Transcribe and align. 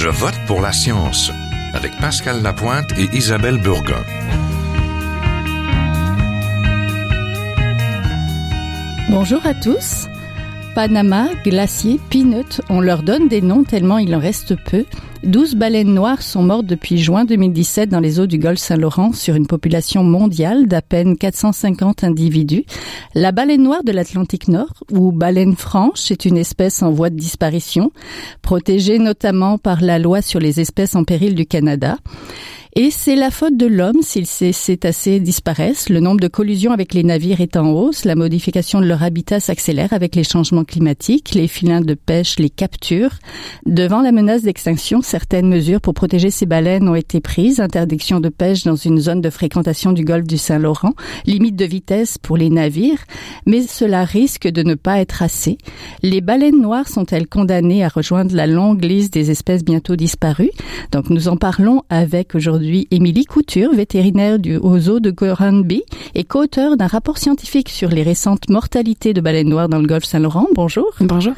Je 0.00 0.08
vote 0.08 0.38
pour 0.46 0.60
la 0.60 0.70
science 0.70 1.32
avec 1.74 1.90
Pascal 1.98 2.40
Lapointe 2.40 2.96
et 2.96 3.08
Isabelle 3.16 3.58
Burgon. 3.58 4.04
Bonjour 9.10 9.44
à 9.44 9.54
tous. 9.54 10.06
Panama, 10.78 11.30
Glacier, 11.44 11.98
Peanut, 12.08 12.60
on 12.70 12.80
leur 12.80 13.02
donne 13.02 13.26
des 13.26 13.40
noms 13.40 13.64
tellement 13.64 13.98
il 13.98 14.14
en 14.14 14.20
reste 14.20 14.54
peu. 14.54 14.84
12 15.24 15.56
baleines 15.56 15.92
noires 15.92 16.22
sont 16.22 16.44
mortes 16.44 16.66
depuis 16.66 16.98
juin 16.98 17.24
2017 17.24 17.88
dans 17.88 17.98
les 17.98 18.20
eaux 18.20 18.28
du 18.28 18.38
golfe 18.38 18.60
Saint-Laurent 18.60 19.12
sur 19.12 19.34
une 19.34 19.48
population 19.48 20.04
mondiale 20.04 20.68
d'à 20.68 20.80
peine 20.80 21.18
450 21.18 22.04
individus. 22.04 22.64
La 23.16 23.32
baleine 23.32 23.64
noire 23.64 23.82
de 23.82 23.90
l'Atlantique 23.90 24.46
Nord, 24.46 24.84
ou 24.92 25.10
baleine 25.10 25.56
franche, 25.56 26.12
est 26.12 26.26
une 26.26 26.38
espèce 26.38 26.80
en 26.84 26.92
voie 26.92 27.10
de 27.10 27.16
disparition, 27.16 27.90
protégée 28.42 29.00
notamment 29.00 29.58
par 29.58 29.80
la 29.80 29.98
loi 29.98 30.22
sur 30.22 30.38
les 30.38 30.60
espèces 30.60 30.94
en 30.94 31.02
péril 31.02 31.34
du 31.34 31.44
Canada. 31.44 31.96
Et 32.76 32.90
c'est 32.90 33.16
la 33.16 33.30
faute 33.30 33.56
de 33.56 33.66
l'homme 33.66 34.02
s'ils 34.02 34.26
ces 34.26 34.52
cétacés 34.52 35.20
disparaissent. 35.20 35.88
Le 35.88 36.00
nombre 36.00 36.20
de 36.20 36.28
collisions 36.28 36.72
avec 36.72 36.94
les 36.94 37.02
navires 37.02 37.40
est 37.40 37.56
en 37.56 37.70
hausse. 37.70 38.04
La 38.04 38.14
modification 38.14 38.80
de 38.80 38.86
leur 38.86 39.02
habitat 39.02 39.40
s'accélère 39.40 39.92
avec 39.92 40.14
les 40.14 40.24
changements 40.24 40.64
climatiques. 40.64 41.34
Les 41.34 41.48
filins 41.48 41.80
de 41.80 41.94
pêche 41.94 42.38
les 42.38 42.50
capturent. 42.50 43.18
Devant 43.66 44.02
la 44.02 44.12
menace 44.12 44.42
d'extinction, 44.42 45.00
certaines 45.02 45.48
mesures 45.48 45.80
pour 45.80 45.94
protéger 45.94 46.30
ces 46.30 46.46
baleines 46.46 46.88
ont 46.88 46.94
été 46.94 47.20
prises. 47.20 47.60
Interdiction 47.60 48.20
de 48.20 48.28
pêche 48.28 48.64
dans 48.64 48.76
une 48.76 48.98
zone 48.98 49.22
de 49.22 49.30
fréquentation 49.30 49.92
du 49.92 50.04
golfe 50.04 50.26
du 50.26 50.38
Saint-Laurent. 50.38 50.92
Limite 51.26 51.56
de 51.56 51.64
vitesse 51.64 52.18
pour 52.18 52.36
les 52.36 52.50
navires. 52.50 53.04
Mais 53.46 53.62
cela 53.62 54.04
risque 54.04 54.46
de 54.46 54.62
ne 54.62 54.74
pas 54.74 55.00
être 55.00 55.22
assez. 55.22 55.58
Les 56.02 56.20
baleines 56.20 56.60
noires 56.60 56.88
sont-elles 56.88 57.28
condamnées 57.28 57.84
à 57.84 57.88
rejoindre 57.88 58.34
la 58.34 58.46
longue 58.46 58.84
liste 58.84 59.14
des 59.14 59.30
espèces 59.30 59.64
bientôt 59.64 59.96
disparues? 59.96 60.50
Donc 60.92 61.10
nous 61.10 61.28
en 61.28 61.36
parlons 61.36 61.82
avec 61.88 62.34
aujourd'hui 62.34 62.57
aujourd'hui 62.58 62.88
Émilie 62.90 63.24
Couture, 63.24 63.72
vétérinaire 63.72 64.40
du 64.40 64.58
zoo 64.78 64.98
de 64.98 65.12
Goranby 65.12 65.84
et 66.16 66.24
co-auteur 66.24 66.76
d'un 66.76 66.88
rapport 66.88 67.16
scientifique 67.16 67.68
sur 67.68 67.88
les 67.88 68.02
récentes 68.02 68.50
mortalités 68.50 69.14
de 69.14 69.20
baleines 69.20 69.48
noires 69.48 69.68
dans 69.68 69.78
le 69.78 69.86
golfe 69.86 70.04
Saint-Laurent. 70.04 70.48
Bonjour. 70.56 70.90
Bonjour. 71.00 71.34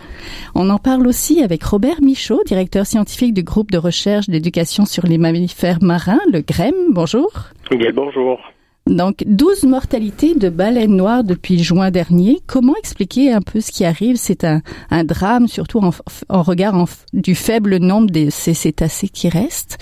On 0.54 0.70
en 0.70 0.78
parle 0.78 1.06
aussi 1.06 1.42
avec 1.42 1.62
Robert 1.62 2.00
Michaud, 2.00 2.40
directeur 2.46 2.86
scientifique 2.86 3.34
du 3.34 3.42
groupe 3.42 3.70
de 3.70 3.76
recherche 3.76 4.30
d'éducation 4.30 4.86
sur 4.86 5.04
les 5.04 5.18
mammifères 5.18 5.82
marins, 5.82 6.20
le 6.32 6.40
GREM. 6.40 6.74
Bonjour. 6.90 7.30
Bien, 7.70 7.90
bonjour. 7.94 8.38
Donc, 8.86 9.22
12 9.26 9.64
mortalités 9.64 10.34
de 10.34 10.48
baleines 10.48 10.96
noires 10.96 11.22
depuis 11.22 11.62
juin 11.62 11.90
dernier. 11.90 12.38
Comment 12.46 12.74
expliquer 12.76 13.30
un 13.30 13.42
peu 13.42 13.60
ce 13.60 13.70
qui 13.72 13.84
arrive? 13.84 14.16
C'est 14.16 14.44
un, 14.44 14.62
un 14.90 15.04
drame, 15.04 15.48
surtout 15.48 15.80
en, 15.80 15.90
en 16.30 16.42
regard 16.42 16.86
du 17.12 17.34
faible 17.34 17.76
nombre 17.76 18.10
de 18.10 18.30
ces 18.30 18.54
cétacés 18.54 19.08
qui 19.08 19.28
restent. 19.28 19.78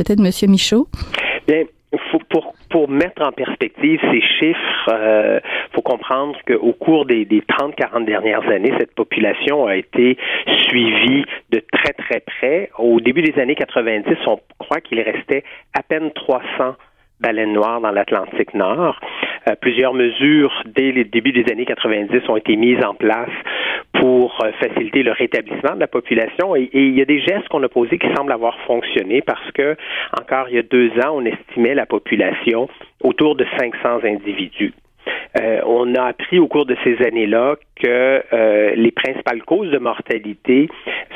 Peut-être 0.00 0.20
Monsieur 0.20 0.48
Michaud? 0.48 0.86
Bien, 1.46 1.64
pour, 2.30 2.54
pour 2.70 2.88
mettre 2.88 3.20
en 3.20 3.32
perspective 3.32 4.00
ces 4.10 4.22
chiffres, 4.22 4.88
euh, 4.88 5.40
faut 5.74 5.82
comprendre 5.82 6.38
qu'au 6.46 6.72
cours 6.72 7.04
des, 7.04 7.26
des 7.26 7.42
30-40 7.42 8.06
dernières 8.06 8.48
années, 8.48 8.72
cette 8.78 8.94
population 8.94 9.66
a 9.66 9.76
été 9.76 10.16
suivie 10.68 11.26
de 11.50 11.62
très 11.70 11.92
très 11.92 12.20
près. 12.20 12.70
Au 12.78 12.98
début 13.00 13.20
des 13.20 13.38
années 13.38 13.56
90, 13.56 14.16
on 14.26 14.40
croit 14.58 14.80
qu'il 14.80 15.02
restait 15.02 15.44
à 15.74 15.82
peine 15.82 16.10
300 16.14 16.76
baleines 17.20 17.52
noires 17.52 17.80
dans 17.80 17.90
l'Atlantique 17.90 18.54
Nord. 18.54 18.98
Euh, 19.48 19.54
plusieurs 19.60 19.94
mesures 19.94 20.52
dès 20.66 20.92
le 20.92 21.04
début 21.04 21.32
des 21.32 21.50
années 21.50 21.64
90 21.64 22.28
ont 22.28 22.36
été 22.36 22.56
mises 22.56 22.82
en 22.84 22.94
place 22.94 23.30
pour 23.92 24.38
euh, 24.44 24.52
faciliter 24.60 25.02
le 25.02 25.12
rétablissement 25.12 25.74
de 25.74 25.80
la 25.80 25.86
population 25.86 26.56
et, 26.56 26.70
il 26.72 26.96
y 26.96 27.02
a 27.02 27.04
des 27.04 27.20
gestes 27.20 27.48
qu'on 27.48 27.62
a 27.62 27.68
posés 27.68 27.98
qui 27.98 28.08
semblent 28.14 28.32
avoir 28.32 28.58
fonctionné 28.66 29.22
parce 29.22 29.50
que 29.52 29.76
encore 30.20 30.48
il 30.48 30.56
y 30.56 30.58
a 30.58 30.62
deux 30.62 30.90
ans, 31.04 31.14
on 31.14 31.24
estimait 31.24 31.74
la 31.74 31.86
population 31.86 32.68
autour 33.02 33.36
de 33.36 33.46
500 33.58 34.04
individus. 34.04 34.72
Euh, 35.40 35.60
on 35.66 35.94
a 35.94 36.06
appris 36.06 36.38
au 36.38 36.48
cours 36.48 36.66
de 36.66 36.76
ces 36.84 36.96
années-là 37.04 37.56
que 37.76 38.22
euh, 38.32 38.74
les 38.74 38.90
principales 38.90 39.42
causes 39.42 39.70
de 39.70 39.78
mortalité 39.78 40.68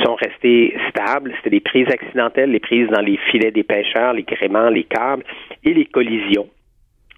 sont 0.04 0.14
restées 0.14 0.76
stables. 0.90 1.32
C'était 1.36 1.50
les 1.50 1.60
prises 1.60 1.88
accidentelles, 1.88 2.50
les 2.50 2.60
prises 2.60 2.88
dans 2.88 3.00
les 3.00 3.16
filets 3.30 3.50
des 3.50 3.64
pêcheurs, 3.64 4.12
les 4.12 4.22
gréements, 4.22 4.68
les 4.68 4.84
câbles 4.84 5.24
et 5.64 5.74
les 5.74 5.86
collisions 5.86 6.48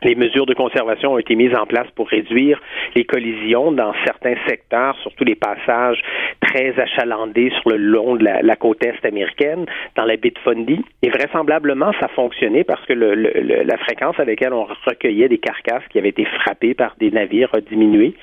les 0.03 0.15
mesures 0.15 0.47
de 0.47 0.55
conservation 0.55 1.15
ont 1.15 1.19
été 1.19 1.35
mises 1.35 1.55
en 1.55 1.67
place 1.67 1.89
pour 1.95 2.09
réduire 2.09 2.61
les 2.95 3.05
collisions 3.05 3.73
dans 3.73 3.93
certains 4.05 4.37
secteurs, 4.47 4.97
surtout 5.03 5.25
les 5.25 5.35
passages 5.35 6.01
très 6.41 6.79
achalandés 6.79 7.51
sur 7.61 7.71
le 7.71 7.77
long 7.77 8.17
de 8.17 8.25
la, 8.25 8.57
côte 8.57 8.85
est 8.85 9.05
américaine, 9.05 9.67
dans 9.97 10.05
la 10.05 10.17
baie 10.17 10.31
de 10.31 10.39
Fundy. 10.39 10.85
Et 11.03 11.11
vraisemblablement, 11.11 11.93
ça 12.01 12.09
fonctionnait 12.09 12.65
parce 12.65 12.85
que 12.87 12.93
la 12.93 13.79
fréquence 13.79 14.19
avec 14.19 14.37
laquelle 14.37 14.53
on 14.53 14.67
recueillait 14.87 15.29
des 15.29 15.39
carcasses 15.39 15.85
qui 15.91 15.99
avaient 15.99 16.11
été 16.11 16.25
frappées 16.25 16.75
par 16.75 16.95
des 16.99 17.11
navires 17.11 17.51
a 17.55 17.61
diminué. 17.61 18.15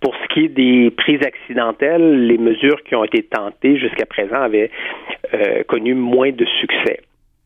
Pour 0.00 0.14
ce 0.16 0.34
qui 0.34 0.46
est 0.46 0.48
des 0.48 0.90
prises 0.90 1.24
accidentelles, 1.24 2.26
les 2.26 2.38
mesures 2.38 2.82
qui 2.82 2.96
ont 2.96 3.04
été 3.04 3.22
tentées 3.22 3.78
jusqu'à 3.78 4.06
présent 4.06 4.40
avaient 4.40 4.70
euh, 5.34 5.62
connu 5.68 5.94
moins 5.94 6.32
de 6.32 6.44
succès. 6.60 7.00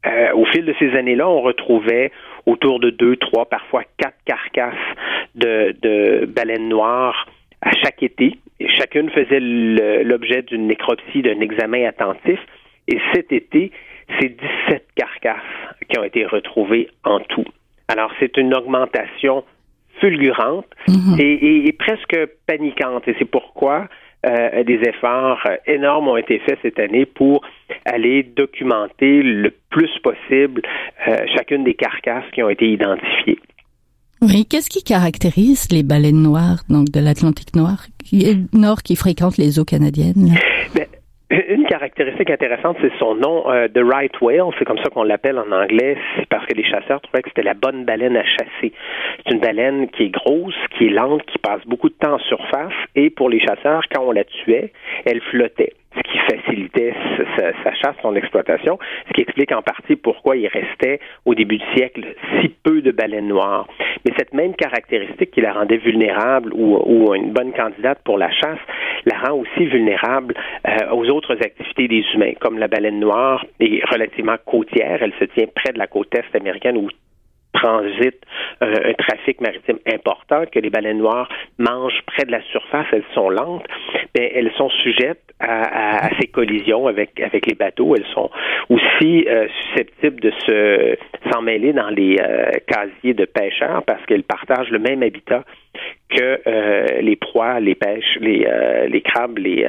Euh, 0.07 0.33
au 0.35 0.45
fil 0.47 0.65
de 0.65 0.75
ces 0.79 0.95
années-là, 0.95 1.29
on 1.29 1.41
retrouvait 1.41 2.13
autour 2.47 2.79
de 2.81 2.91
deux, 2.91 3.17
trois, 3.17 3.47
parfois 3.47 3.83
quatre 3.99 4.19
carcasses 4.25 4.75
de, 5.35 6.25
baleines 6.27 6.69
noires 6.69 7.27
à 7.61 7.71
chaque 7.83 8.03
été. 8.03 8.39
Et 8.61 8.69
chacune 8.69 9.11
faisait 9.11 9.41
l'objet 9.41 10.43
d'une 10.43 10.67
nécropsie, 10.67 11.23
d'un 11.23 11.41
examen 11.41 11.85
attentif. 11.87 12.39
Et 12.89 12.99
cet 13.13 13.33
été, 13.33 13.73
c'est 14.21 14.29
17 14.69 14.87
carcasses 14.95 15.43
qui 15.89 15.99
ont 15.99 16.05
été 16.05 16.25
retrouvées 16.25 16.89
en 17.05 17.21
tout. 17.21 17.45
Alors, 17.89 18.13
c'est 18.21 18.37
une 18.37 18.55
augmentation 18.55 19.45
fulgurante 20.01 20.67
mm-hmm. 20.89 21.21
et, 21.21 21.73
presque 21.73 22.17
paniquante. 22.47 23.09
Et 23.09 23.17
c'est 23.19 23.31
pourquoi 23.31 23.89
euh, 24.27 24.65
des 24.65 24.81
efforts 24.89 25.39
euh, 25.47 25.57
énormes 25.67 26.09
ont 26.09 26.17
été 26.17 26.41
faits 26.41 26.59
cette 26.63 26.79
année 26.79 27.07
pour 27.07 27.43
aller 27.85 28.23
documenter 28.23 29.23
le 29.23 29.53
plus 29.71 29.91
possible 30.03 30.63
euh, 31.07 31.17
chacune 31.37 31.65
des 31.65 31.75
carcasses 31.75 32.25
qui 32.33 32.43
ont 32.43 32.51
été 32.51 32.67
identifiées. 32.69 33.39
Oui, 34.23 34.47
qu'est-ce 34.47 34.71
qui 34.71 34.83
caractérise 34.83 35.71
les 35.71 35.83
baleines 35.83 36.23
noires, 36.23 36.63
donc 36.69 36.91
de 36.91 37.01
l'Atlantique 37.01 37.51
qui, 38.05 38.49
nord 38.53 38.83
qui 38.83 38.97
fréquentent 38.97 39.37
les 39.37 39.59
eaux 39.59 39.65
canadiennes? 39.65 40.35
Ben, 40.75 40.86
une 41.31 41.65
caractéristique 41.67 42.31
intéressante, 42.31 42.77
c'est 42.81 42.93
son 42.99 43.17
nom, 43.17 43.51
euh, 43.51 43.67
The 43.69 43.81
Right 43.83 44.13
Whale, 44.21 44.53
c'est 44.59 44.65
comme 44.65 44.79
ça 44.79 44.91
qu'on 44.91 45.03
l'appelle 45.03 45.39
en 45.39 45.51
anglais, 45.51 45.97
c'est 46.17 46.27
parce 46.29 46.47
que 46.47 46.55
les 46.55 46.65
chasseurs 46.65 47.01
trouvaient 47.01 47.23
que 47.23 47.31
c'était 47.31 47.43
la 47.43 47.55
bonne 47.55 47.85
baleine 47.85 48.17
à 48.17 48.25
chasser. 48.25 48.73
C'est 49.25 49.35
une 49.35 49.41
baleine 49.41 49.89
qui 49.89 50.05
est 50.05 50.09
grosse, 50.11 50.55
qui 50.77 50.87
est 50.87 50.91
lente, 50.91 51.25
qui 51.27 51.39
passe 51.39 51.61
beaucoup 51.67 51.89
de 51.89 51.95
temps 51.95 52.15
en 52.15 52.19
surface, 52.21 52.73
et 52.95 53.11
pour 53.11 53.29
les 53.29 53.41
chasseurs, 53.41 53.83
quand 53.93 54.05
on 54.05 54.13
la 54.13 54.25
tuait, 54.25 54.73
elle 55.05 55.21
flottait 55.21 55.73
ce 55.97 56.03
qui 56.03 56.19
facilitait 56.19 56.95
sa, 57.37 57.73
chasse, 57.75 57.97
son 58.03 58.15
exploitation, 58.17 58.79
ce 59.09 59.13
qui 59.13 59.23
explique 59.23 59.53
en 59.53 59.63
partie 59.63 59.97
pourquoi 59.97 60.37
il 60.37 60.47
restait 60.49 61.01
au 61.25 61.35
début 61.35 61.59
du 61.59 61.65
siècle 61.75 62.05
si 62.41 62.49
peu 62.49 62.81
de 62.81 62.91
baleines 62.91 63.29
noires. 63.29 63.67
Mais 64.05 64.13
cette 64.19 64.35
même 64.35 64.55
caractéristique 64.55 65.31
qui 65.31 65.41
la 65.41 65.53
rendait 65.53 65.79
vulnérable 65.79 66.53
ou, 66.55 67.15
une 67.15 67.33
bonne 67.33 67.53
candidate 67.53 68.01
pour 68.05 68.19
la 68.19 68.31
chasse 68.31 68.59
la 69.05 69.19
rend 69.19 69.39
aussi 69.39 69.67
vulnérable 69.67 70.35
euh, 70.67 70.91
aux 70.91 71.09
autres 71.11 71.37
activités 71.41 71.87
des 71.87 72.05
humains, 72.15 72.33
comme 72.41 72.59
la 72.59 72.67
baleine 72.67 72.99
noire 72.99 73.45
est 73.61 73.85
relativement 73.91 74.37
côtière, 74.45 75.01
elle 75.01 75.13
se 75.21 75.25
tient 75.27 75.47
près 75.55 75.73
de 75.73 75.79
la 75.79 75.87
côte 75.87 76.13
est 76.15 76.37
américaine 76.37 76.77
où 76.77 76.89
transite 77.57 78.21
un, 78.61 78.93
trafic 78.95 79.41
maritime 79.41 79.79
important, 79.93 80.45
que 80.51 80.59
les 80.59 80.71
baleines 80.71 80.99
noires 80.99 81.29
mangent 81.59 82.03
près 82.07 82.25
de 82.25 82.31
la 82.31 82.43
surface, 82.53 82.87
elles 82.93 83.05
sont 83.15 83.29
lentes, 83.29 83.67
mais 84.15 84.33
elles 84.35 84.53
sont 84.57 84.71
sujettes 84.71 85.23
à, 85.41 86.09
ces 86.19 86.29
collisions 86.29 86.87
avec 86.87 87.21
avec 87.21 87.47
les 87.47 87.55
bateaux. 87.55 87.95
Elles 87.95 88.07
sont 88.15 88.31
aussi 88.71 89.27
euh, 89.29 89.47
susceptibles 89.49 90.21
de 90.21 90.33
se 90.47 90.97
s'en 91.31 91.43
mêler 91.43 91.73
dans 91.73 91.91
les 91.91 92.17
euh, 92.19 92.53
casiers 92.67 93.15
de 93.15 93.27
pêcheurs 93.27 93.83
parce 93.85 94.05
qu'elles 94.07 94.23
partagent 94.23 94.71
le 94.71 94.79
même 94.79 95.03
habitat 95.03 95.45
que 96.09 96.41
euh, 96.47 96.87
les 97.01 97.17
proies, 97.17 97.61
les 97.61 97.75
pêches, 97.75 98.17
les 98.21 98.47
les 98.89 99.03
crabes, 99.03 99.39
les 99.39 99.67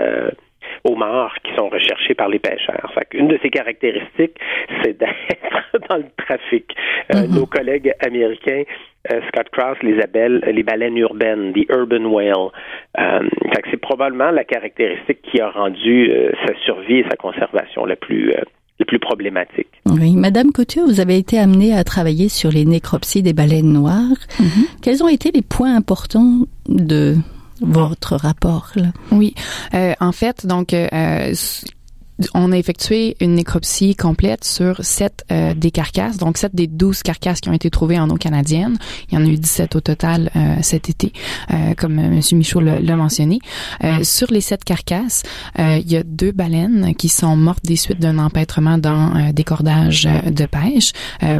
homards 0.90 1.36
qui 1.44 1.54
sont 1.56 1.70
recherchés 1.70 2.14
par 2.14 2.30
les 2.30 2.40
pêcheurs. 2.40 2.94
Une 3.14 3.28
de 3.28 3.40
ces 3.42 3.50
caractéristiques, 3.50 4.38
c'est 4.82 4.98
d'être 4.98 5.80
dans 5.90 5.98
le 5.98 6.06
trafic. 6.18 6.76
Euh, 7.14 7.28
mhm. 7.28 7.36
Nos 7.36 7.46
collègues 7.46 7.94
américains 8.06 8.64
euh, 9.12 9.22
Scott 9.30 9.48
Cross 9.52 9.78
les 9.84 10.02
appelle 10.02 10.42
les 10.52 10.64
baleines 10.64 10.98
urbaines, 10.98 11.54
the 11.54 11.66
urban 11.70 12.06
whale. 12.06 12.52
Euh, 13.00 13.20
c'est 13.72 13.78
probablement 13.78 14.32
la 14.32 14.44
caractéristique 14.44 15.22
qui 15.22 15.40
a 15.40 15.50
rendu 15.50 16.12
sa 16.46 16.54
survie 16.66 17.00
et 17.00 17.06
sa 17.10 17.16
conservation 17.16 17.86
la 17.86 17.96
plus 17.96 18.34
la 18.80 18.86
plus 18.86 19.00
problématique. 19.00 19.70
Oui, 19.86 20.16
Madame 20.16 20.52
Couture, 20.52 20.86
vous 20.86 21.00
avez 21.00 21.18
été 21.18 21.40
amenée 21.40 21.74
à 21.74 21.84
travailler 21.84 22.30
sur 22.30 22.52
les 22.52 22.66
nécropsies 22.66 23.24
des 23.24 23.34
baleines 23.34 23.74
noires. 23.74 24.18
Mhm. 24.40 24.66
Quels 24.82 25.04
ont 25.04 25.08
été 25.08 25.32
les 25.34 25.42
points 25.42 25.76
importants 25.76 26.46
de 26.70 27.16
votre 27.62 28.16
rapport 28.16 28.72
là. 28.76 28.88
Oui, 29.12 29.34
euh, 29.74 29.94
en 30.00 30.12
fait, 30.12 30.46
donc 30.46 30.74
euh, 30.74 31.34
on 32.34 32.52
a 32.52 32.58
effectué 32.58 33.16
une 33.22 33.36
nécropsie 33.36 33.96
complète 33.96 34.44
sur 34.44 34.84
sept 34.84 35.24
euh, 35.32 35.54
des 35.54 35.72
carcasses, 35.72 36.18
donc 36.18 36.38
sept 36.38 36.56
des 36.56 36.68
douze 36.68 37.04
carcasses 37.04 37.42
qui 37.42 37.50
ont 37.50 37.54
été 37.54 37.70
trouvées 37.70 38.00
en 38.00 38.10
eau 38.10 38.16
canadienne. 38.16 38.78
Il 39.10 39.16
y 39.16 39.22
en 39.22 39.26
a 39.26 39.30
eu 39.30 39.38
17 39.38 39.76
au 39.76 39.82
total 39.82 40.32
euh, 40.36 40.56
cet 40.62 40.90
été, 40.90 41.14
euh, 41.52 41.74
comme 41.76 42.00
M. 42.00 42.20
Michaud 42.34 42.62
l'a 42.62 42.96
mentionné. 42.96 43.40
sur 44.04 44.32
les 44.32 44.42
sept 44.42 44.64
carcasses, 44.64 45.24
il 45.58 45.92
y 45.92 45.96
a 45.96 46.04
deux 46.04 46.32
baleines 46.32 46.96
qui 46.96 47.10
sont 47.10 47.36
mortes 47.36 47.64
des 47.64 47.76
suites 47.76 48.00
d'un 48.00 48.18
empêtrement 48.18 48.78
dans 48.78 49.32
des 49.32 49.44
cordages 49.44 50.08
de 50.26 50.46
pêche, 50.46 50.92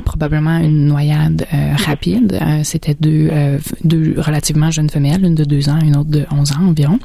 probablement 0.06 0.58
une 0.58 0.86
noyade 0.86 1.48
rapide. 1.86 2.40
C'était 2.64 2.96
deux, 3.00 3.30
deux 3.84 4.16
relativement 4.18 4.72
jeunes 4.72 4.90
femelles, 4.90 5.24
une 5.26 5.36
de 5.36 5.44
deux 5.44 5.70
ans, 5.70 5.80
une 5.80 5.98
autre 5.98 6.10
de 6.10 6.26
11 6.32 6.52
ans 6.54 6.68
environ. 6.68 7.00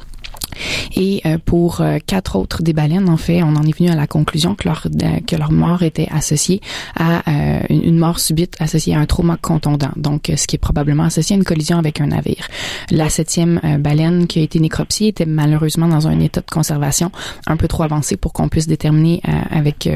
Et 0.95 1.21
euh, 1.25 1.37
pour 1.43 1.81
euh, 1.81 1.97
quatre 2.05 2.35
autres 2.35 2.63
des 2.63 2.73
baleines, 2.73 3.09
en 3.09 3.17
fait, 3.17 3.43
on 3.43 3.55
en 3.55 3.63
est 3.63 3.77
venu 3.77 3.89
à 3.89 3.95
la 3.95 4.07
conclusion 4.07 4.55
que 4.55 4.67
leur 4.67 4.87
euh, 4.87 5.19
que 5.25 5.35
leur 5.35 5.51
mort 5.51 5.83
était 5.83 6.07
associée 6.11 6.61
à 6.95 7.23
une 7.69 7.97
mort 7.97 8.19
subite 8.19 8.55
associée 8.59 8.95
à 8.95 8.99
un 8.99 9.05
trauma 9.05 9.37
contondant, 9.37 9.91
donc 9.95 10.31
ce 10.35 10.47
qui 10.47 10.55
est 10.55 10.59
probablement 10.59 11.03
associé 11.03 11.35
à 11.35 11.37
une 11.37 11.43
collision 11.43 11.77
avec 11.77 12.01
un 12.01 12.07
navire. 12.07 12.47
La 12.91 13.09
septième 13.09 13.59
baleine 13.79 14.27
qui 14.27 14.39
a 14.39 14.41
été 14.41 14.59
nécropsiée 14.59 15.09
était 15.09 15.25
malheureusement 15.25 15.87
dans 15.87 16.07
un 16.07 16.19
état 16.19 16.41
de 16.41 16.49
conservation 16.49 17.11
un 17.47 17.57
peu 17.57 17.67
trop 17.67 17.83
avancé 17.83 18.17
pour 18.17 18.33
qu'on 18.33 18.49
puisse 18.49 18.67
déterminer 18.67 19.21
avec 19.51 19.89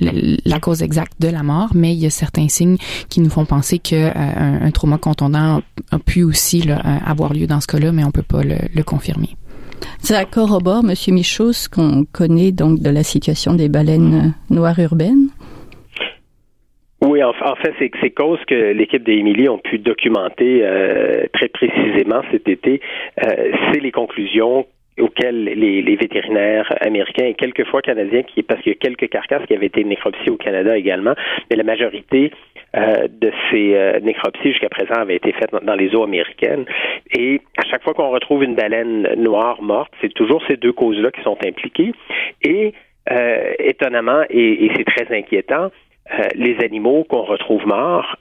la 0.00 0.60
cause 0.60 0.82
exacte 0.82 1.14
de 1.20 1.28
la 1.28 1.42
mort, 1.42 1.70
mais 1.74 1.94
il 1.94 1.98
y 1.98 2.06
a 2.06 2.10
certains 2.10 2.48
signes 2.48 2.78
qui 3.08 3.20
nous 3.20 3.30
font 3.30 3.44
penser 3.44 3.78
que 3.78 4.10
un, 4.16 4.70
trauma 4.70 4.98
contondant 4.98 5.62
a 5.90 5.98
pu 5.98 6.22
aussi 6.22 6.64
avoir 7.04 7.32
lieu 7.32 7.46
dans 7.46 7.60
ce 7.60 7.66
cas-là, 7.66 7.92
mais 7.92 8.04
on 8.04 8.10
peut 8.10 8.22
pas 8.22 8.42
le 8.42 8.82
confirmer. 8.82 9.36
Ça 9.98 10.24
corrobore, 10.24 10.82
M. 10.84 10.94
Michaud, 11.14 11.52
ce 11.52 11.68
qu'on 11.68 12.04
connaît 12.04 12.52
donc 12.52 12.80
de 12.80 12.90
la 12.90 13.02
situation 13.02 13.54
des 13.54 13.68
baleines 13.68 14.34
noires 14.50 14.78
urbaines? 14.78 15.28
Oui, 17.00 17.22
en, 17.22 17.32
fait, 17.32 17.72
c'est 17.78 17.90
ces 18.00 18.10
causes 18.10 18.44
que 18.48 18.72
l'équipe 18.72 19.04
d'Émilie 19.04 19.48
ont 19.48 19.58
pu 19.58 19.78
documenter 19.78 20.62
euh, 20.62 21.26
très 21.32 21.48
précisément 21.48 22.22
cet 22.32 22.48
été. 22.48 22.80
Euh, 23.24 23.52
c'est 23.72 23.80
les 23.80 23.92
conclusions 23.92 24.66
auxquelles 24.98 25.44
les, 25.44 25.80
les, 25.80 25.96
vétérinaires 25.96 26.74
américains 26.80 27.26
et 27.26 27.34
quelquefois 27.34 27.82
canadiens, 27.82 28.22
qui, 28.22 28.42
parce 28.42 28.60
qu'il 28.62 28.72
y 28.72 28.74
a 28.74 28.78
quelques 28.78 29.08
carcasses 29.08 29.46
qui 29.46 29.54
avaient 29.54 29.66
été 29.66 29.84
nécropsiées 29.84 30.30
au 30.30 30.36
Canada 30.36 30.76
également, 30.76 31.14
mais 31.48 31.56
la 31.56 31.62
majorité 31.62 32.32
euh, 32.76 33.08
de 33.08 33.32
ces 33.50 33.74
euh, 33.74 33.98
nécropsies 34.00 34.50
jusqu'à 34.50 34.68
présent 34.68 35.00
avaient 35.00 35.16
été 35.16 35.32
faites 35.32 35.50
dans, 35.62 35.74
les 35.74 35.94
eaux 35.94 36.04
américaines. 36.04 36.66
Et 37.16 37.40
à 37.56 37.64
chaque 37.64 37.82
fois 37.82 37.94
qu'on 37.94 38.10
retrouve 38.10 38.44
une 38.44 38.54
baleine 38.54 39.08
noire 39.16 39.62
morte, 39.62 39.90
c'est 40.02 40.12
toujours 40.12 40.42
ces 40.46 40.58
deux 40.58 40.72
causes-là 40.72 41.10
qui 41.10 41.22
sont 41.22 41.38
impliquées. 41.42 41.92
Et 42.42 42.74
euh, 43.10 43.52
étonnamment, 43.58 44.22
et, 44.28 44.66
et 44.66 44.70
c'est 44.76 44.84
très 44.84 45.16
inquiétant, 45.16 45.70
les 46.34 46.56
animaux 46.64 47.04
qu'on 47.04 47.22
retrouve 47.22 47.66
morts 47.66 48.16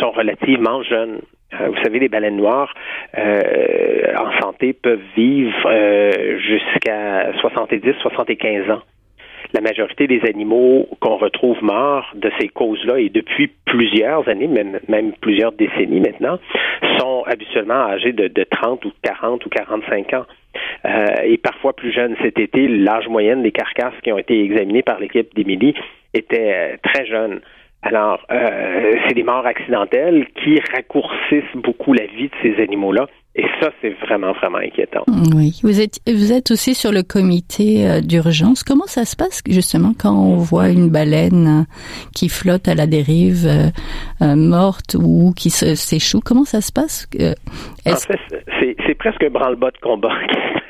sont 0.00 0.10
relativement 0.12 0.82
jeunes. 0.82 1.20
vous 1.52 1.76
savez, 1.82 1.98
les 1.98 2.08
baleines 2.08 2.38
noires 2.38 2.72
en 3.14 4.40
santé 4.40 4.72
peuvent 4.72 5.04
vivre 5.14 6.38
jusqu'à 6.38 7.32
70-75 7.32 8.72
ans 8.72 8.82
la 9.52 9.60
majorité 9.60 10.06
des 10.06 10.20
animaux 10.28 10.88
qu'on 11.00 11.16
retrouve 11.16 11.62
morts 11.62 12.12
de 12.14 12.30
ces 12.38 12.48
causes-là, 12.48 12.98
et 12.98 13.08
depuis 13.08 13.50
plusieurs 13.64 14.28
années, 14.28 14.48
même, 14.48 15.12
plusieurs 15.20 15.52
décennies 15.52 16.00
maintenant, 16.00 16.38
sont 16.98 17.24
habituellement 17.26 17.86
âgés 17.86 18.12
de, 18.12 18.28
de 18.28 18.44
30 18.44 18.84
ou 18.84 18.92
40 19.02 19.44
ou 19.46 19.48
45 19.48 20.12
ans. 20.14 20.26
Euh, 20.84 21.06
et 21.24 21.38
parfois 21.38 21.72
plus 21.72 21.92
jeunes. 21.92 22.16
Cet 22.22 22.38
été, 22.38 22.68
l'âge 22.68 23.08
moyen 23.08 23.36
des 23.36 23.52
carcasses 23.52 23.94
qui 24.02 24.12
ont 24.12 24.18
été 24.18 24.42
examinées 24.42 24.82
par 24.82 24.98
l'équipe 25.00 25.34
d'Émilie 25.34 25.74
était 26.14 26.52
euh, 26.54 26.76
très 26.82 27.06
jeune. 27.06 27.40
Alors, 27.82 28.24
euh, 28.30 28.94
c'est 29.06 29.14
des 29.14 29.22
morts 29.22 29.46
accidentelles 29.46 30.26
qui 30.42 30.58
raccourcissent 30.72 31.56
beaucoup 31.56 31.92
la 31.92 32.06
vie 32.06 32.28
de 32.28 32.34
ces 32.42 32.62
animaux-là. 32.62 33.06
Et 33.34 33.44
ça, 33.60 33.70
c'est 33.80 33.90
vraiment, 34.00 34.32
vraiment 34.32 34.58
inquiétant. 34.58 35.04
Oui. 35.34 35.60
Vous 35.62 35.80
êtes, 35.80 36.00
vous 36.08 36.32
êtes 36.32 36.50
aussi 36.50 36.74
sur 36.74 36.90
le 36.90 37.02
comité 37.02 37.88
euh, 37.88 38.00
d'urgence. 38.00 38.64
Comment 38.64 38.86
ça 38.86 39.04
se 39.04 39.14
passe, 39.14 39.42
justement, 39.48 39.92
quand 39.96 40.12
on 40.12 40.36
voit 40.36 40.70
une 40.70 40.90
baleine 40.90 41.66
qui 42.14 42.28
flotte 42.28 42.66
à 42.66 42.74
la 42.74 42.86
dérive, 42.86 43.46
euh, 43.46 44.34
morte 44.34 44.96
ou 44.98 45.32
qui 45.36 45.50
s'échoue? 45.50 46.20
Comment 46.24 46.44
ça 46.44 46.60
se 46.60 46.72
passe? 46.72 47.06
en 47.86 47.94
fait, 47.94 48.18
c'est 48.86 48.94
presque 48.94 49.22
un 49.22 49.30
branle-bas 49.30 49.70
de 49.70 49.78
combat 49.78 50.12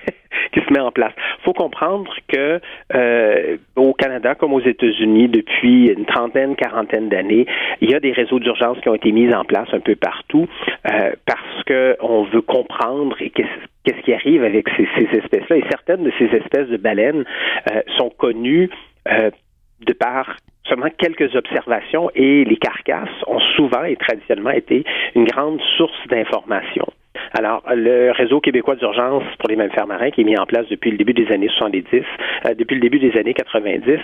se 0.60 0.72
met 0.72 0.80
en 0.80 0.90
place. 0.90 1.12
Il 1.40 1.44
faut 1.44 1.52
comprendre 1.52 2.12
que 2.28 2.60
euh, 2.94 3.56
au 3.76 3.92
Canada 3.92 4.34
comme 4.34 4.52
aux 4.52 4.60
États-Unis, 4.60 5.28
depuis 5.28 5.88
une 5.88 6.06
trentaine, 6.06 6.56
quarantaine 6.56 7.08
d'années, 7.08 7.46
il 7.80 7.90
y 7.90 7.94
a 7.94 8.00
des 8.00 8.12
réseaux 8.12 8.38
d'urgence 8.38 8.78
qui 8.80 8.88
ont 8.88 8.94
été 8.94 9.12
mis 9.12 9.32
en 9.34 9.44
place 9.44 9.68
un 9.72 9.80
peu 9.80 9.96
partout 9.96 10.46
euh, 10.90 11.12
parce 11.26 11.64
que 11.66 11.96
on 12.00 12.24
veut 12.24 12.42
comprendre 12.42 13.16
qu'est-ce 13.18 14.00
qui 14.02 14.12
arrive 14.12 14.44
avec 14.44 14.68
ces, 14.76 15.08
espèces-là. 15.18 15.56
Et 15.56 15.64
certaines 15.70 16.04
de 16.04 16.12
ces 16.18 16.26
espèces 16.26 16.68
de 16.68 16.76
baleines 16.76 17.24
euh, 17.70 17.80
sont 17.96 18.10
connues 18.10 18.70
de 19.86 19.92
par 19.94 20.36
seulement 20.68 20.88
quelques 20.98 21.34
observations 21.34 22.10
et 22.14 22.44
les 22.44 22.56
carcasses 22.56 23.08
ont 23.26 23.40
souvent 23.56 23.84
et 23.84 23.96
traditionnellement 23.96 24.50
été 24.50 24.84
une 25.14 25.24
grande 25.24 25.60
source 25.76 26.06
d'information. 26.08 26.86
Alors, 27.32 27.62
le 27.74 28.10
réseau 28.12 28.40
québécois 28.40 28.76
d'urgence 28.76 29.22
pour 29.38 29.48
les 29.48 29.56
mammifères 29.56 29.86
marins, 29.86 30.10
qui 30.10 30.22
est 30.22 30.24
mis 30.24 30.38
en 30.38 30.46
place 30.46 30.66
depuis 30.70 30.90
le 30.90 30.96
début 30.96 31.12
des 31.12 31.30
années 31.32 31.48
70, 31.48 31.84
euh, 31.94 32.54
depuis 32.54 32.74
le 32.74 32.80
début 32.80 32.98
des 32.98 33.18
années 33.18 33.34
90, 33.34 33.90
euh, 33.90 33.98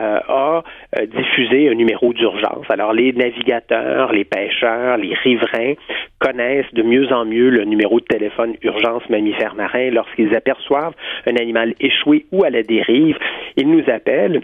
a 0.00 0.62
euh, 0.98 1.06
diffusé 1.06 1.68
un 1.68 1.74
numéro 1.74 2.12
d'urgence. 2.12 2.66
Alors, 2.68 2.92
les 2.92 3.12
navigateurs, 3.12 4.12
les 4.12 4.24
pêcheurs, 4.24 4.96
les 4.98 5.14
riverains 5.14 5.74
connaissent 6.20 6.72
de 6.72 6.82
mieux 6.82 7.12
en 7.12 7.24
mieux 7.24 7.50
le 7.50 7.64
numéro 7.64 7.98
de 7.98 8.04
téléphone 8.04 8.54
urgence 8.62 9.08
mammifères 9.08 9.54
marins 9.54 9.90
lorsqu'ils 9.90 10.34
aperçoivent 10.36 10.94
un 11.26 11.36
animal 11.36 11.74
échoué 11.80 12.26
ou 12.30 12.44
à 12.44 12.50
la 12.50 12.62
dérive. 12.62 13.16
Ils 13.56 13.68
nous 13.68 13.84
appellent 13.88 14.42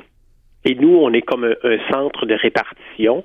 et 0.66 0.74
nous, 0.74 0.98
on 1.00 1.12
est 1.12 1.22
comme 1.22 1.44
un, 1.44 1.78
centre 1.92 2.26
de 2.26 2.34
répartition 2.34 3.22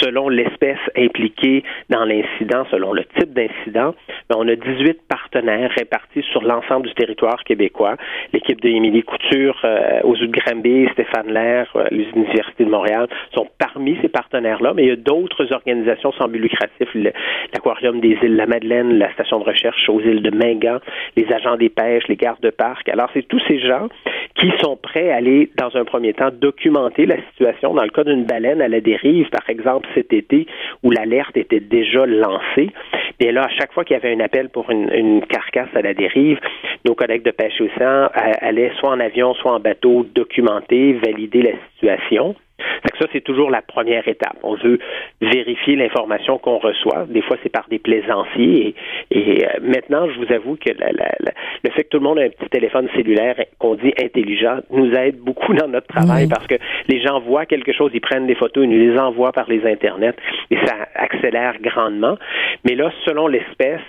selon 0.00 0.28
l'espèce 0.28 0.80
impliquée 0.96 1.62
dans 1.88 2.04
l'incident, 2.04 2.66
selon 2.72 2.92
le 2.92 3.04
type 3.16 3.32
d'incident. 3.32 3.94
Mais 4.28 4.36
on 4.36 4.48
a 4.48 4.56
18 4.56 4.98
partenaires 5.08 5.70
répartis 5.78 6.24
sur 6.32 6.42
l'ensemble 6.42 6.88
du 6.88 6.94
territoire 6.94 7.44
québécois. 7.44 7.96
L'équipe 8.32 8.60
de 8.60 8.68
Émilie 8.68 9.04
Couture 9.04 9.60
euh, 9.64 10.00
aux 10.02 10.16
de 10.16 10.26
Granby, 10.26 10.88
Stéphane 10.92 11.32
Lair, 11.32 11.70
euh, 11.76 11.84
l'Université 11.92 12.64
de 12.64 12.70
Montréal 12.70 13.06
sont 13.32 13.46
parmi 13.58 13.96
ces 14.02 14.08
partenaires-là, 14.08 14.72
mais 14.74 14.82
il 14.82 14.88
y 14.88 14.92
a 14.92 14.96
d'autres 14.96 15.52
organisations 15.52 16.10
sans 16.12 16.26
but 16.26 16.40
lucratif, 16.40 16.88
l'Aquarium 16.94 18.00
des 18.00 18.18
îles 18.22 18.34
La 18.34 18.46
Madeleine, 18.46 18.98
la 18.98 19.12
station 19.12 19.38
de 19.38 19.44
recherche 19.44 19.88
aux 19.88 20.00
îles 20.00 20.22
de 20.22 20.30
Mingan, 20.30 20.80
les 21.16 21.32
agents 21.32 21.56
des 21.56 21.68
pêches, 21.68 22.08
les 22.08 22.16
gardes 22.16 22.42
de 22.42 22.50
parc. 22.50 22.88
Alors, 22.88 23.08
c'est 23.14 23.26
tous 23.28 23.40
ces 23.46 23.60
gens 23.60 23.88
qui 24.34 24.50
sont 24.60 24.76
prêts 24.76 25.12
à 25.12 25.16
aller, 25.16 25.50
dans 25.56 25.76
un 25.76 25.84
premier 25.84 26.12
temps, 26.14 26.30
documenter 26.32 26.71
la 26.72 27.16
situation 27.30 27.74
dans 27.74 27.82
le 27.82 27.90
cas 27.90 28.04
d'une 28.04 28.24
baleine 28.24 28.60
à 28.60 28.68
la 28.68 28.80
dérive, 28.80 29.28
par 29.30 29.48
exemple 29.48 29.88
cet 29.94 30.12
été, 30.12 30.46
où 30.82 30.90
l'alerte 30.90 31.36
était 31.36 31.60
déjà 31.60 32.06
lancée. 32.06 32.70
Et 33.20 33.30
là, 33.30 33.44
à 33.44 33.48
chaque 33.48 33.72
fois 33.72 33.84
qu'il 33.84 33.94
y 33.94 34.00
avait 34.00 34.14
un 34.14 34.20
appel 34.20 34.48
pour 34.48 34.70
une, 34.70 35.22
carcasse 35.28 35.68
à 35.74 35.82
la 35.82 35.94
dérive, 35.94 36.38
nos 36.84 36.94
collègues 36.94 37.22
de 37.22 37.30
pêche 37.30 37.60
océan 37.60 38.08
allaient 38.14 38.72
soit 38.78 38.90
en 38.90 39.00
avion, 39.00 39.34
soit 39.34 39.52
en 39.52 39.60
bateau 39.60 40.06
documenter, 40.14 40.94
valider 40.94 41.42
la 41.42 41.52
situation 41.74 42.34
ça, 42.98 43.06
c'est 43.12 43.22
toujours 43.22 43.50
la 43.50 43.62
première 43.62 44.06
étape. 44.06 44.36
On 44.42 44.54
veut 44.54 44.78
vérifier 45.20 45.76
l'information 45.76 46.38
qu'on 46.38 46.58
reçoit. 46.58 47.06
Des 47.08 47.22
fois, 47.22 47.36
c'est 47.42 47.48
par 47.48 47.66
des 47.68 47.78
plaisanciers. 47.78 48.74
Et, 49.10 49.44
euh, 49.44 49.48
maintenant, 49.62 50.08
je 50.08 50.18
vous 50.18 50.32
avoue 50.32 50.56
que 50.56 50.70
le 50.70 51.70
fait 51.70 51.84
que 51.84 51.88
tout 51.88 51.98
le 51.98 52.04
monde 52.04 52.18
ait 52.18 52.26
un 52.26 52.30
petit 52.30 52.48
téléphone 52.50 52.88
cellulaire 52.94 53.36
qu'on 53.58 53.74
dit 53.74 53.92
intelligent 54.00 54.58
nous 54.70 54.92
aide 54.92 55.18
beaucoup 55.18 55.54
dans 55.54 55.68
notre 55.68 55.86
travail 55.86 56.28
parce 56.28 56.46
que 56.46 56.56
les 56.88 57.00
gens 57.00 57.20
voient 57.20 57.46
quelque 57.46 57.72
chose, 57.72 57.90
ils 57.94 58.00
prennent 58.00 58.26
des 58.26 58.34
photos, 58.34 58.64
ils 58.64 58.70
nous 58.70 58.92
les 58.92 58.98
envoient 58.98 59.32
par 59.32 59.48
les 59.48 59.64
Internet 59.66 60.16
et 60.50 60.56
ça 60.66 60.76
accélère 60.94 61.54
grandement. 61.60 62.16
Mais 62.64 62.74
là, 62.74 62.90
selon 63.04 63.26
l'espèce, 63.26 63.80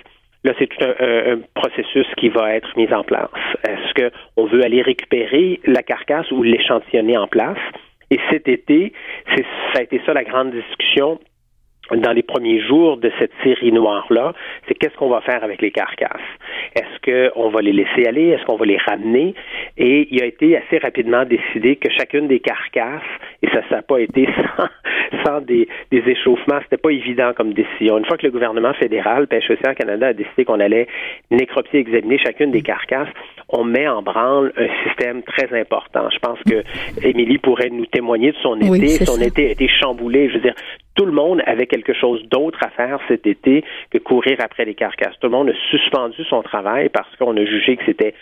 Là, 0.44 0.52
c'est 0.58 0.66
tout 0.66 0.84
un, 0.84 1.38
processus 1.54 2.06
qui 2.18 2.28
va 2.28 2.54
être 2.54 2.68
mis 2.76 2.92
en 2.92 3.02
place. 3.02 3.30
Est-ce 3.66 4.10
qu'on 4.34 4.44
veut 4.44 4.62
aller 4.62 4.82
récupérer 4.82 5.58
la 5.64 5.82
carcasse 5.82 6.30
ou 6.30 6.42
l'échantillonner 6.42 7.16
en 7.16 7.26
place? 7.26 7.56
Et 8.10 8.18
cet 8.30 8.48
été, 8.48 8.92
ça 9.26 9.80
a 9.80 9.82
été 9.82 10.00
ça 10.06 10.12
la 10.12 10.24
grande 10.24 10.52
discussion 10.52 11.20
dans 11.90 12.12
les 12.12 12.22
premiers 12.22 12.60
jours 12.60 12.96
de 12.96 13.10
cette 13.18 13.32
série 13.42 13.72
noire-là, 13.72 14.32
c'est 14.66 14.74
qu'est-ce 14.74 14.96
qu'on 14.96 15.08
va 15.08 15.20
faire 15.20 15.44
avec 15.44 15.60
les 15.60 15.70
carcasses? 15.70 16.10
Est-ce 16.74 17.32
qu'on 17.32 17.50
va 17.50 17.60
les 17.60 17.72
laisser 17.72 18.06
aller? 18.06 18.28
Est-ce 18.28 18.44
qu'on 18.44 18.56
va 18.56 18.64
les 18.64 18.78
ramener? 18.78 19.34
Et 19.76 20.08
il 20.10 20.22
a 20.22 20.26
été 20.26 20.56
assez 20.56 20.78
rapidement 20.78 21.24
décidé 21.24 21.76
que 21.76 21.90
chacune 21.90 22.26
des 22.26 22.40
carcasses, 22.40 23.02
et 23.42 23.48
ça 23.48 23.60
n'a 23.70 23.82
pas 23.82 23.98
été 23.98 24.26
sans, 24.56 25.24
sans 25.24 25.40
des, 25.40 25.68
des 25.90 26.02
échauffements, 26.06 26.60
c'était 26.62 26.80
pas 26.80 26.90
évident 26.90 27.32
comme 27.36 27.52
décision. 27.52 27.98
Une 27.98 28.06
fois 28.06 28.16
que 28.16 28.26
le 28.26 28.32
gouvernement 28.32 28.72
fédéral, 28.74 29.26
Pêche 29.26 29.50
Océan 29.50 29.74
Canada, 29.74 30.08
a 30.08 30.12
décidé 30.12 30.44
qu'on 30.44 30.60
allait 30.60 30.86
nécropsier 31.30 31.80
examiner 31.80 32.18
chacune 32.18 32.50
des 32.50 32.62
carcasses, 32.62 33.08
on 33.48 33.64
met 33.64 33.86
en 33.86 34.02
branle 34.02 34.52
un 34.56 34.68
système 34.84 35.22
très 35.22 35.52
important. 35.58 36.08
Je 36.10 36.18
pense 36.18 36.38
que 36.48 36.62
Émilie 37.06 37.38
pourrait 37.38 37.70
nous 37.70 37.86
témoigner 37.86 38.32
de 38.32 38.36
son 38.42 38.58
été. 38.60 38.88
son 39.04 39.20
été 39.20 39.48
a 39.48 39.50
été 39.50 39.68
chamboulé. 39.68 40.28
Je 40.28 40.34
veux 40.34 40.40
dire, 40.40 40.54
tout 40.94 41.06
le 41.06 41.12
monde 41.12 41.42
avait 41.46 41.66
quelque 41.66 41.92
chose 41.92 42.22
d'autre 42.28 42.58
à 42.64 42.70
faire 42.70 42.98
cet 43.08 43.26
été 43.26 43.64
que 43.90 43.98
courir 43.98 44.38
après 44.40 44.64
les 44.64 44.74
carcasses. 44.74 45.18
Tout 45.20 45.26
le 45.26 45.32
monde 45.32 45.50
a 45.50 45.70
suspendu 45.70 46.24
son 46.24 46.42
travail 46.42 46.88
parce 46.88 47.14
qu'on 47.16 47.36
a 47.36 47.44
jugé 47.44 47.76
que 47.76 47.84
c'était 47.84 48.14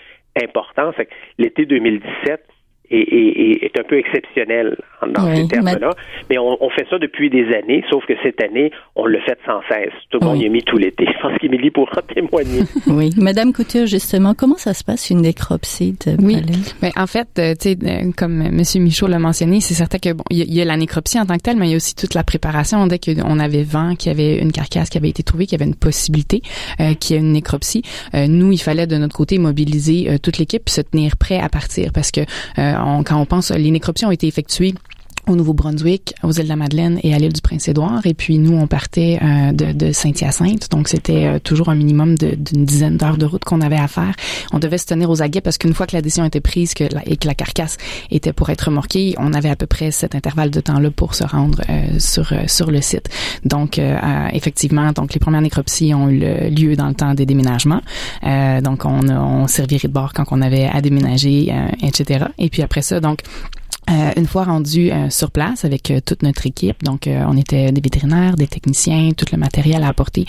important. 0.42 0.92
L'été 1.38 1.66
2017, 1.66 2.42
est, 2.92 3.64
est, 3.64 3.78
un 3.78 3.82
peu 3.82 3.98
exceptionnel 3.98 4.76
dans 5.06 5.34
ces 5.34 5.48
termes-là. 5.48 5.90
Mais, 6.30 6.38
on, 6.38 6.62
on, 6.62 6.70
fait 6.70 6.86
ça 6.90 6.98
depuis 6.98 7.30
des 7.30 7.46
années, 7.54 7.84
sauf 7.90 8.04
que 8.06 8.14
cette 8.22 8.42
année, 8.42 8.70
on 8.96 9.06
le 9.06 9.18
fait 9.20 9.38
sans 9.46 9.60
cesse. 9.68 9.92
Tout 10.10 10.18
le 10.20 10.26
monde 10.26 10.40
y 10.40 10.46
a 10.46 10.48
mis 10.48 10.62
tout 10.62 10.76
l'été. 10.76 11.06
Je 11.12 11.20
pense 11.20 11.38
qu'Émilie 11.38 11.70
pourra 11.70 12.02
témoigner. 12.14 12.62
oui. 12.88 13.10
Madame 13.16 13.52
Couture, 13.52 13.86
justement, 13.86 14.34
comment 14.34 14.56
ça 14.56 14.74
se 14.74 14.84
passe 14.84 15.10
une 15.10 15.22
nécropsie 15.22 15.96
de 16.06 16.22
Oui. 16.22 16.36
Mais 16.82 16.90
en 16.96 17.06
fait, 17.06 17.28
euh, 17.38 17.54
tu 17.60 17.70
sais, 17.70 17.78
euh, 17.84 18.10
comme 18.16 18.40
M. 18.42 18.62
Michaud 18.76 19.06
l'a 19.06 19.18
mentionné, 19.18 19.60
c'est 19.60 19.74
certain 19.74 19.98
que 19.98 20.12
bon, 20.12 20.24
il 20.30 20.52
y, 20.52 20.60
a 20.60 20.64
la 20.64 20.76
nécropsie 20.76 21.18
en 21.18 21.26
tant 21.26 21.36
que 21.36 21.42
telle, 21.42 21.56
mais 21.56 21.68
il 21.68 21.70
y 21.70 21.74
a 21.74 21.76
aussi 21.76 21.94
toute 21.94 22.14
la 22.14 22.24
préparation. 22.24 22.86
Dès 22.86 22.98
qu'on 22.98 23.38
avait 23.38 23.62
vent, 23.62 23.94
qu'il 23.94 24.10
y 24.10 24.14
avait 24.14 24.38
une 24.38 24.52
carcasse 24.52 24.90
qui 24.90 24.98
avait 24.98 25.08
été 25.08 25.22
trouvée, 25.22 25.46
qu'il 25.46 25.58
y 25.58 25.62
avait 25.62 25.68
une 25.68 25.76
possibilité 25.76 26.42
euh, 26.80 26.94
qu'il 26.94 27.16
y 27.16 27.18
ait 27.18 27.22
une 27.22 27.32
nécropsie, 27.32 27.82
euh, 28.14 28.26
nous, 28.26 28.52
il 28.52 28.58
fallait 28.58 28.86
de 28.86 28.96
notre 28.96 29.16
côté 29.16 29.38
mobiliser 29.38 30.10
euh, 30.10 30.18
toute 30.18 30.38
l'équipe 30.38 30.64
puis 30.64 30.74
se 30.74 30.80
tenir 30.80 31.16
prêt 31.16 31.38
à 31.38 31.48
partir 31.48 31.92
parce 31.92 32.10
que 32.10 32.20
quand 33.04 33.20
on 33.20 33.26
pense, 33.26 33.50
les 33.50 33.70
nécropsies 33.70 34.06
ont 34.06 34.10
été 34.10 34.26
effectuées 34.26 34.74
au 35.28 35.36
Nouveau-Brunswick, 35.36 36.14
aux 36.24 36.32
îles 36.32 36.44
de 36.44 36.48
la 36.48 36.56
Madeleine 36.56 36.98
et 37.02 37.14
à 37.14 37.18
l'île 37.18 37.32
du 37.32 37.40
Prince-Édouard. 37.40 38.04
Et 38.06 38.14
puis 38.14 38.38
nous, 38.38 38.56
on 38.56 38.66
partait 38.66 39.20
euh, 39.22 39.52
de, 39.52 39.72
de 39.72 39.92
Saint-Hyacinthe, 39.92 40.68
donc 40.70 40.88
c'était 40.88 41.26
euh, 41.26 41.38
toujours 41.38 41.68
un 41.68 41.76
minimum 41.76 42.16
d'une 42.16 42.64
dizaine 42.64 42.96
d'heures 42.96 43.16
de 43.16 43.26
route 43.26 43.44
qu'on 43.44 43.60
avait 43.60 43.76
à 43.76 43.86
faire. 43.86 44.14
On 44.52 44.58
devait 44.58 44.78
se 44.78 44.86
tenir 44.86 45.10
aux 45.10 45.22
aguets 45.22 45.40
parce 45.40 45.58
qu'une 45.58 45.74
fois 45.74 45.86
que 45.86 45.94
la 45.94 46.02
décision 46.02 46.24
était 46.24 46.40
prise 46.40 46.74
que 46.74 46.84
la, 46.92 47.06
et 47.06 47.16
que 47.16 47.28
la 47.28 47.34
carcasse 47.34 47.76
était 48.10 48.32
pour 48.32 48.50
être 48.50 48.62
remorquée, 48.62 49.14
on 49.18 49.32
avait 49.32 49.48
à 49.48 49.56
peu 49.56 49.66
près 49.66 49.92
cet 49.92 50.16
intervalle 50.16 50.50
de 50.50 50.60
temps-là 50.60 50.90
pour 50.90 51.14
se 51.14 51.24
rendre 51.24 51.60
euh, 51.68 51.98
sur 51.98 52.32
sur 52.46 52.70
le 52.70 52.80
site. 52.80 53.08
Donc 53.44 53.80
effectivement, 54.32 54.92
donc 54.92 55.14
les 55.14 55.20
premières 55.20 55.40
nécropsies 55.40 55.94
ont 55.94 56.08
eu 56.08 56.20
lieu 56.50 56.76
dans 56.76 56.88
le 56.88 56.94
temps 56.94 57.14
des 57.14 57.26
déménagements. 57.26 57.80
donc 58.62 58.84
on, 58.84 59.08
on 59.08 59.46
servirait 59.46 59.88
de 59.88 59.92
bord 59.92 60.12
quand 60.12 60.24
on 60.30 60.40
avait 60.40 60.66
à 60.66 60.80
déménager, 60.80 61.52
etc. 61.82 62.26
Et 62.38 62.48
puis 62.48 62.62
après 62.62 62.82
ça, 62.82 63.00
donc 63.00 63.20
euh, 63.90 64.10
une 64.16 64.26
fois 64.26 64.44
rendu 64.44 64.92
euh, 64.92 65.10
sur 65.10 65.32
place 65.32 65.64
avec 65.64 65.90
euh, 65.90 66.00
toute 66.04 66.22
notre 66.22 66.46
équipe, 66.46 66.84
donc 66.84 67.08
on 67.08 67.36
était 67.36 67.72
des 67.72 67.80
vétérinaires, 67.80 68.36
des 68.36 68.46
techniciens, 68.46 69.10
tout 69.16 69.26
le 69.32 69.38
matériel 69.38 69.82
à 69.82 69.88
apporter 69.88 70.26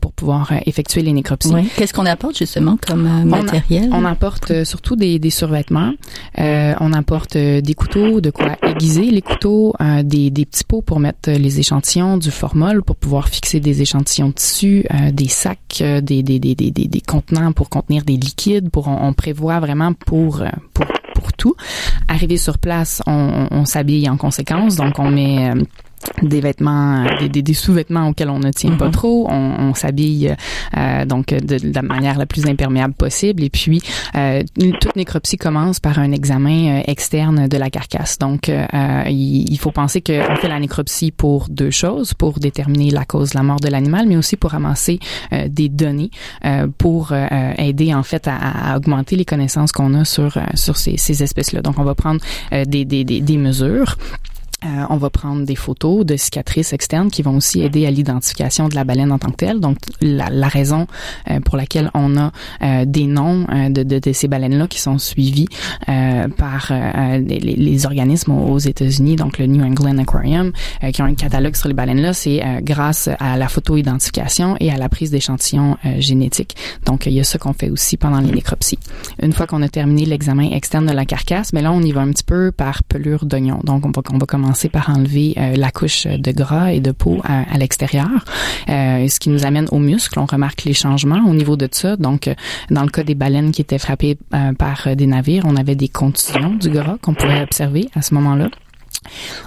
pour 0.00 0.12
pouvoir 0.12 0.52
effectuer 0.64 1.02
les 1.02 1.12
nécropsies. 1.12 1.52
Oui. 1.52 1.68
Qu'est-ce 1.76 1.92
qu'on 1.92 2.06
apporte 2.06 2.38
justement 2.38 2.78
comme 2.86 3.24
matériel? 3.24 3.90
On, 3.92 4.04
apporte 4.04 4.64
surtout 4.64 4.96
des, 4.96 5.18
des 5.18 5.30
survêtements. 5.30 5.92
on 6.38 6.92
apporte 6.92 7.36
des 7.36 7.74
couteaux, 7.74 8.20
de 8.20 8.30
quoi 8.30 8.56
aiguiser 8.62 9.10
les 9.10 9.22
couteaux, 9.22 9.74
des, 10.02 10.30
des, 10.30 10.46
petits 10.46 10.64
pots 10.64 10.82
pour 10.82 11.00
mettre 11.00 11.30
les 11.30 11.60
échantillons, 11.60 12.16
du 12.16 12.30
formol 12.30 12.82
pour 12.82 12.96
pouvoir 12.96 13.28
fixer 13.28 13.60
des 13.60 13.82
échantillons 13.82 14.28
de 14.28 14.34
tissu, 14.34 14.84
des 15.12 15.28
sacs, 15.28 15.82
des, 15.82 16.22
des, 16.22 16.38
des, 16.38 16.54
des, 16.54 16.70
des, 16.70 17.00
contenants 17.00 17.52
pour 17.52 17.68
contenir 17.68 18.04
des 18.04 18.16
liquides. 18.16 18.70
Pour 18.70 18.88
on, 18.88 19.08
on 19.08 19.12
prévoit 19.12 19.60
vraiment 19.60 19.92
pour 19.92 20.42
pour 20.72 20.86
pour 21.16 21.32
tout. 21.32 21.54
Arrivé 22.08 22.36
sur 22.36 22.58
place, 22.58 23.02
on, 23.06 23.48
on 23.50 23.64
s'habille 23.64 24.08
en 24.10 24.18
conséquence, 24.18 24.76
donc 24.76 24.98
on 24.98 25.10
met 25.10 25.50
euh, 25.50 25.62
des 26.22 26.40
vêtements, 26.40 27.04
des, 27.20 27.28
des, 27.28 27.42
des 27.42 27.54
sous-vêtements 27.54 28.08
auxquels 28.08 28.30
on 28.30 28.38
ne 28.38 28.50
tient 28.50 28.76
pas 28.76 28.86
mhm. 28.86 28.92
trop. 28.92 29.26
On, 29.30 29.54
on 29.58 29.74
s'habille 29.74 30.34
euh, 30.76 31.04
donc 31.04 31.28
de, 31.28 31.58
de, 31.58 31.74
la 31.74 31.82
manière 31.82 32.18
la 32.18 32.26
plus 32.26 32.46
imperméable 32.46 32.94
possible. 32.94 33.42
Et 33.42 33.50
puis, 33.50 33.82
euh, 34.14 34.42
toute 34.80 34.96
nécropsie 34.96 35.36
commence 35.36 35.80
par 35.80 35.98
un 35.98 36.12
examen 36.12 36.78
euh, 36.78 36.82
externe 36.86 37.48
de 37.48 37.56
la 37.56 37.70
carcasse. 37.70 38.18
Donc, 38.18 38.48
euh, 38.48 38.66
il, 39.06 39.50
il, 39.50 39.58
faut 39.58 39.72
penser 39.72 40.00
qu'on 40.00 40.36
fait 40.36 40.48
la 40.48 40.60
nécropsie 40.60 41.10
pour 41.10 41.48
deux 41.48 41.70
choses, 41.70 42.14
pour 42.14 42.38
déterminer 42.38 42.90
la 42.90 43.04
cause 43.04 43.30
de 43.30 43.38
la 43.38 43.42
mort 43.42 43.60
de 43.60 43.68
l'animal, 43.68 44.06
mais 44.06 44.16
aussi 44.16 44.36
pour 44.36 44.50
ramasser 44.50 44.98
des 45.48 45.68
données 45.68 46.10
pour 46.78 47.12
aider 47.58 47.94
en 47.94 48.02
fait 48.02 48.28
à, 48.28 48.72
à, 48.72 48.76
augmenter 48.76 49.16
les 49.16 49.24
connaissances 49.24 49.72
qu'on 49.72 49.94
a 49.94 50.04
sur 50.04 50.38
sur 50.54 50.76
ces, 50.76 50.96
ces 50.96 51.22
espèces-là. 51.22 51.62
Donc, 51.62 51.78
on 51.78 51.84
va 51.84 51.94
prendre 51.94 52.20
des, 52.52 52.84
des, 52.84 53.04
des 53.04 53.36
mesures. 53.36 53.96
Euh, 54.66 54.84
on 54.90 54.96
va 54.96 55.10
prendre 55.10 55.44
des 55.44 55.54
photos 55.54 56.04
de 56.04 56.16
cicatrices 56.16 56.72
externes 56.72 57.10
qui 57.10 57.22
vont 57.22 57.36
aussi 57.36 57.62
aider 57.62 57.86
à 57.86 57.90
l'identification 57.90 58.68
de 58.68 58.74
la 58.74 58.84
baleine 58.84 59.12
en 59.12 59.18
tant 59.18 59.30
que 59.30 59.36
telle. 59.36 59.60
Donc, 59.60 59.76
la, 60.00 60.28
la 60.30 60.48
raison 60.48 60.86
euh, 61.30 61.40
pour 61.40 61.56
laquelle 61.56 61.90
on 61.94 62.16
a 62.16 62.32
euh, 62.62 62.84
des 62.84 63.06
noms 63.06 63.46
de, 63.70 63.82
de, 63.82 63.98
de, 63.98 64.12
ces 64.12 64.28
baleines-là 64.28 64.66
qui 64.66 64.80
sont 64.80 64.98
suivis 64.98 65.46
par 65.86 66.72
les, 66.72 67.38
les, 67.38 67.86
organismes 67.86 68.32
aux 68.32 68.58
États-Unis, 68.58 69.16
donc 69.16 69.38
le 69.38 69.46
New 69.46 69.64
England 69.64 69.98
Aquarium, 69.98 70.52
qui 70.92 71.02
ont 71.02 71.04
un 71.04 71.14
catalogue 71.14 71.54
sur 71.54 71.68
les 71.68 71.74
baleines-là, 71.74 72.12
c'est 72.12 72.42
grâce 72.62 73.08
à 73.18 73.36
la 73.36 73.48
photo-identification 73.48 74.56
et 74.60 74.70
à 74.70 74.76
la 74.76 74.88
prise 74.88 75.10
d'échantillons 75.10 75.76
génétiques. 75.98 76.56
Donc, 76.84 77.06
il 77.06 77.12
y 77.12 77.20
a 77.20 77.24
ça 77.24 77.38
qu'on 77.38 77.52
fait 77.52 77.70
aussi 77.70 77.96
pendant 77.96 78.20
les 78.20 78.32
nécropsies. 78.32 78.78
Une 79.22 79.32
fois 79.32 79.46
qu'on 79.46 79.62
a 79.62 79.68
terminé 79.68 80.06
l'examen 80.06 80.50
externe 80.50 80.86
de 80.86 80.92
la 80.92 81.04
carcasse, 81.04 81.52
mais 81.52 81.62
là, 81.62 81.72
on 81.72 81.82
y 81.82 81.92
va 81.92 82.00
un 82.00 82.10
petit 82.10 82.24
peu 82.24 82.52
par 82.52 82.82
pelure 82.84 83.26
d'oignon. 83.26 83.60
Donc, 83.64 83.84
on 83.86 83.90
va, 83.90 84.02
on 84.12 84.18
va 84.18 84.26
commencer 84.26 84.55
par 84.64 84.90
enlever 84.90 85.34
euh, 85.36 85.54
la 85.56 85.70
couche 85.70 86.06
de 86.06 86.32
gras 86.32 86.72
et 86.72 86.80
de 86.80 86.92
peau 86.92 87.20
à, 87.24 87.56
l'extérieur, 87.58 88.08
euh, 88.68 89.06
ce 89.08 89.20
qui 89.20 89.28
nous 89.28 89.44
amène 89.44 89.66
aux 89.70 89.78
muscles. 89.78 90.18
On 90.18 90.26
remarque 90.26 90.64
les 90.64 90.72
changements 90.72 91.22
au 91.26 91.34
niveau 91.34 91.56
de 91.56 91.68
ça. 91.70 91.96
Donc, 91.96 92.28
euh, 92.28 92.34
dans 92.70 92.82
le 92.82 92.88
cas 92.88 93.02
des 93.02 93.14
baleines 93.14 93.52
qui 93.52 93.62
étaient 93.62 93.78
frappées 93.78 94.18
par 94.58 94.88
des 94.96 95.06
navires, 95.06 95.44
on 95.46 95.56
avait 95.56 95.74
des 95.74 95.88
contusions 95.88 96.54
du 96.54 96.70
gras 96.70 96.96
qu'on 97.02 97.14
pouvait 97.14 97.42
observer 97.42 97.88
à 97.94 98.02
ce 98.02 98.14
moment-là. 98.14 98.48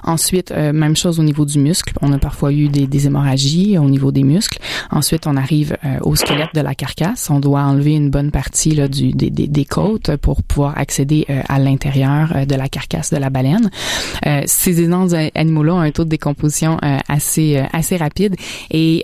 Ensuite, 0.04 0.52
euh, 0.52 0.74
même 0.74 0.96
chose 0.96 1.20
au 1.20 1.24
niveau 1.24 1.46
du 1.46 1.60
muscle. 1.60 1.94
On 2.02 2.12
a 2.14 2.18
parfois 2.18 2.52
eu 2.52 2.68
des, 2.68 2.88
des 2.88 3.08
hémorragies 3.08 3.78
au 3.78 3.90
niveau 3.90 4.12
des 4.12 4.24
muscles. 4.24 4.60
Ensuite, 4.92 5.28
on 5.28 5.38
arrive 5.38 5.78
euh, 5.86 5.98
au 6.02 6.16
squelette 6.16 6.54
de 6.54 6.62
la 6.62 6.76
carcasse. 6.76 7.30
On 7.30 7.40
doit 7.40 7.62
enlever 7.62 7.96
une 7.96 8.10
bonne 8.10 8.32
partie 8.32 8.72
là, 8.72 8.88
du, 8.88 9.12
des, 9.12 9.30
des, 9.30 9.66
côtes 9.66 10.16
pour 10.18 10.42
pouvoir 10.44 10.78
accéder 10.78 11.26
euh, 11.30 11.42
à 11.48 11.60
l'intérieur 11.60 12.46
de 12.48 12.56
la 12.56 12.70
carcasse 12.70 13.12
de 13.12 13.18
la 13.18 13.30
baleine. 13.30 13.70
ces 14.46 14.82
énormes 14.82 15.14
animaux-là 15.36 15.74
ont 15.76 15.80
un 15.80 15.92
taux 15.92 16.06
de 16.06 16.10
décomposition 16.10 16.78
assez 17.08 17.62
assez 17.72 17.98
rapide 17.98 18.36
et 18.72 19.04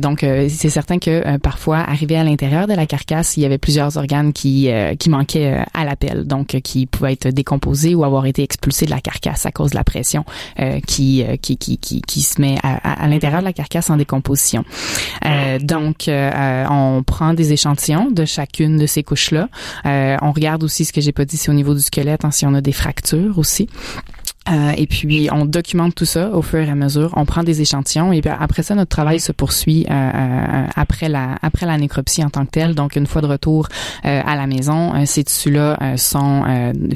donc 0.00 0.20
c'est 0.20 0.70
certain 0.70 0.98
que 0.98 1.36
parfois, 1.38 1.78
arrivé 1.78 2.16
à 2.16 2.24
l'intérieur 2.24 2.66
de 2.66 2.74
la 2.74 2.86
carcasse, 2.86 3.36
il 3.36 3.42
y 3.42 3.46
avait 3.46 3.58
plusieurs 3.58 3.96
organes 3.96 4.32
qui 4.32 4.68
qui 4.98 5.10
manquaient 5.10 5.64
à 5.74 5.84
l'appel, 5.84 6.24
donc 6.24 6.58
qui 6.62 6.86
pouvaient 6.86 7.12
être 7.12 7.28
décomposés 7.28 7.94
ou 7.94 8.04
avoir 8.04 8.26
été 8.26 8.42
expulsés 8.42 8.86
de 8.86 8.90
la 8.90 9.00
carcasse 9.00 9.46
à 9.46 9.52
cause 9.52 9.70
de 9.70 9.76
la 9.76 9.84
pression 9.90 10.24
euh, 10.60 10.80
qui, 10.86 11.24
qui, 11.42 11.56
qui, 11.56 11.78
qui, 11.78 12.22
se 12.22 12.40
met 12.40 12.56
à, 12.62 13.08
l'intérieur 13.08 13.40
de 13.40 13.44
la 13.44 13.52
carcasse 13.52 13.90
en 13.90 13.96
décomposition. 13.96 14.64
Euh, 15.26 15.58
donc, 15.58 16.06
euh, 16.06 16.64
on 16.70 17.02
prend 17.02 17.34
des 17.34 17.52
échantillons 17.52 18.10
de 18.10 18.24
chacune 18.24 18.76
de 18.76 18.86
ces 18.86 19.02
couches-là. 19.02 19.48
on 19.84 20.32
regarde 20.32 20.62
aussi 20.62 20.84
ce 20.84 20.92
que 20.92 21.00
j'ai 21.00 21.12
pas 21.12 21.24
dit, 21.24 21.36
c'est 21.36 21.50
au 21.50 21.54
niveau 21.54 21.74
du 21.74 21.80
squelette, 21.80 22.24
hein, 22.24 22.30
si 22.30 22.46
on 22.46 22.54
a 22.54 22.60
des 22.60 22.72
fractures 22.72 23.38
aussi. 23.38 23.68
Euh, 24.48 24.72
et 24.76 24.86
puis 24.86 25.28
on 25.30 25.44
documente 25.44 25.94
tout 25.94 26.06
ça 26.06 26.30
au 26.30 26.40
fur 26.40 26.60
et 26.60 26.68
à 26.68 26.74
mesure. 26.74 27.12
On 27.16 27.26
prend 27.26 27.42
des 27.42 27.60
échantillons 27.60 28.12
et 28.12 28.22
puis 28.22 28.30
après 28.30 28.62
ça 28.62 28.74
notre 28.74 28.88
travail 28.88 29.20
se 29.20 29.32
poursuit 29.32 29.86
euh, 29.90 29.92
euh, 29.92 30.66
après 30.74 31.10
la 31.10 31.36
après 31.42 31.66
la 31.66 31.76
nécropsie 31.76 32.24
en 32.24 32.30
tant 32.30 32.46
que 32.46 32.50
telle. 32.50 32.74
Donc 32.74 32.96
une 32.96 33.06
fois 33.06 33.20
de 33.20 33.26
retour 33.26 33.68
à 34.02 34.36
la 34.36 34.46
maison, 34.46 35.04
ces 35.04 35.24
tissus-là 35.24 35.96
sont 35.96 36.44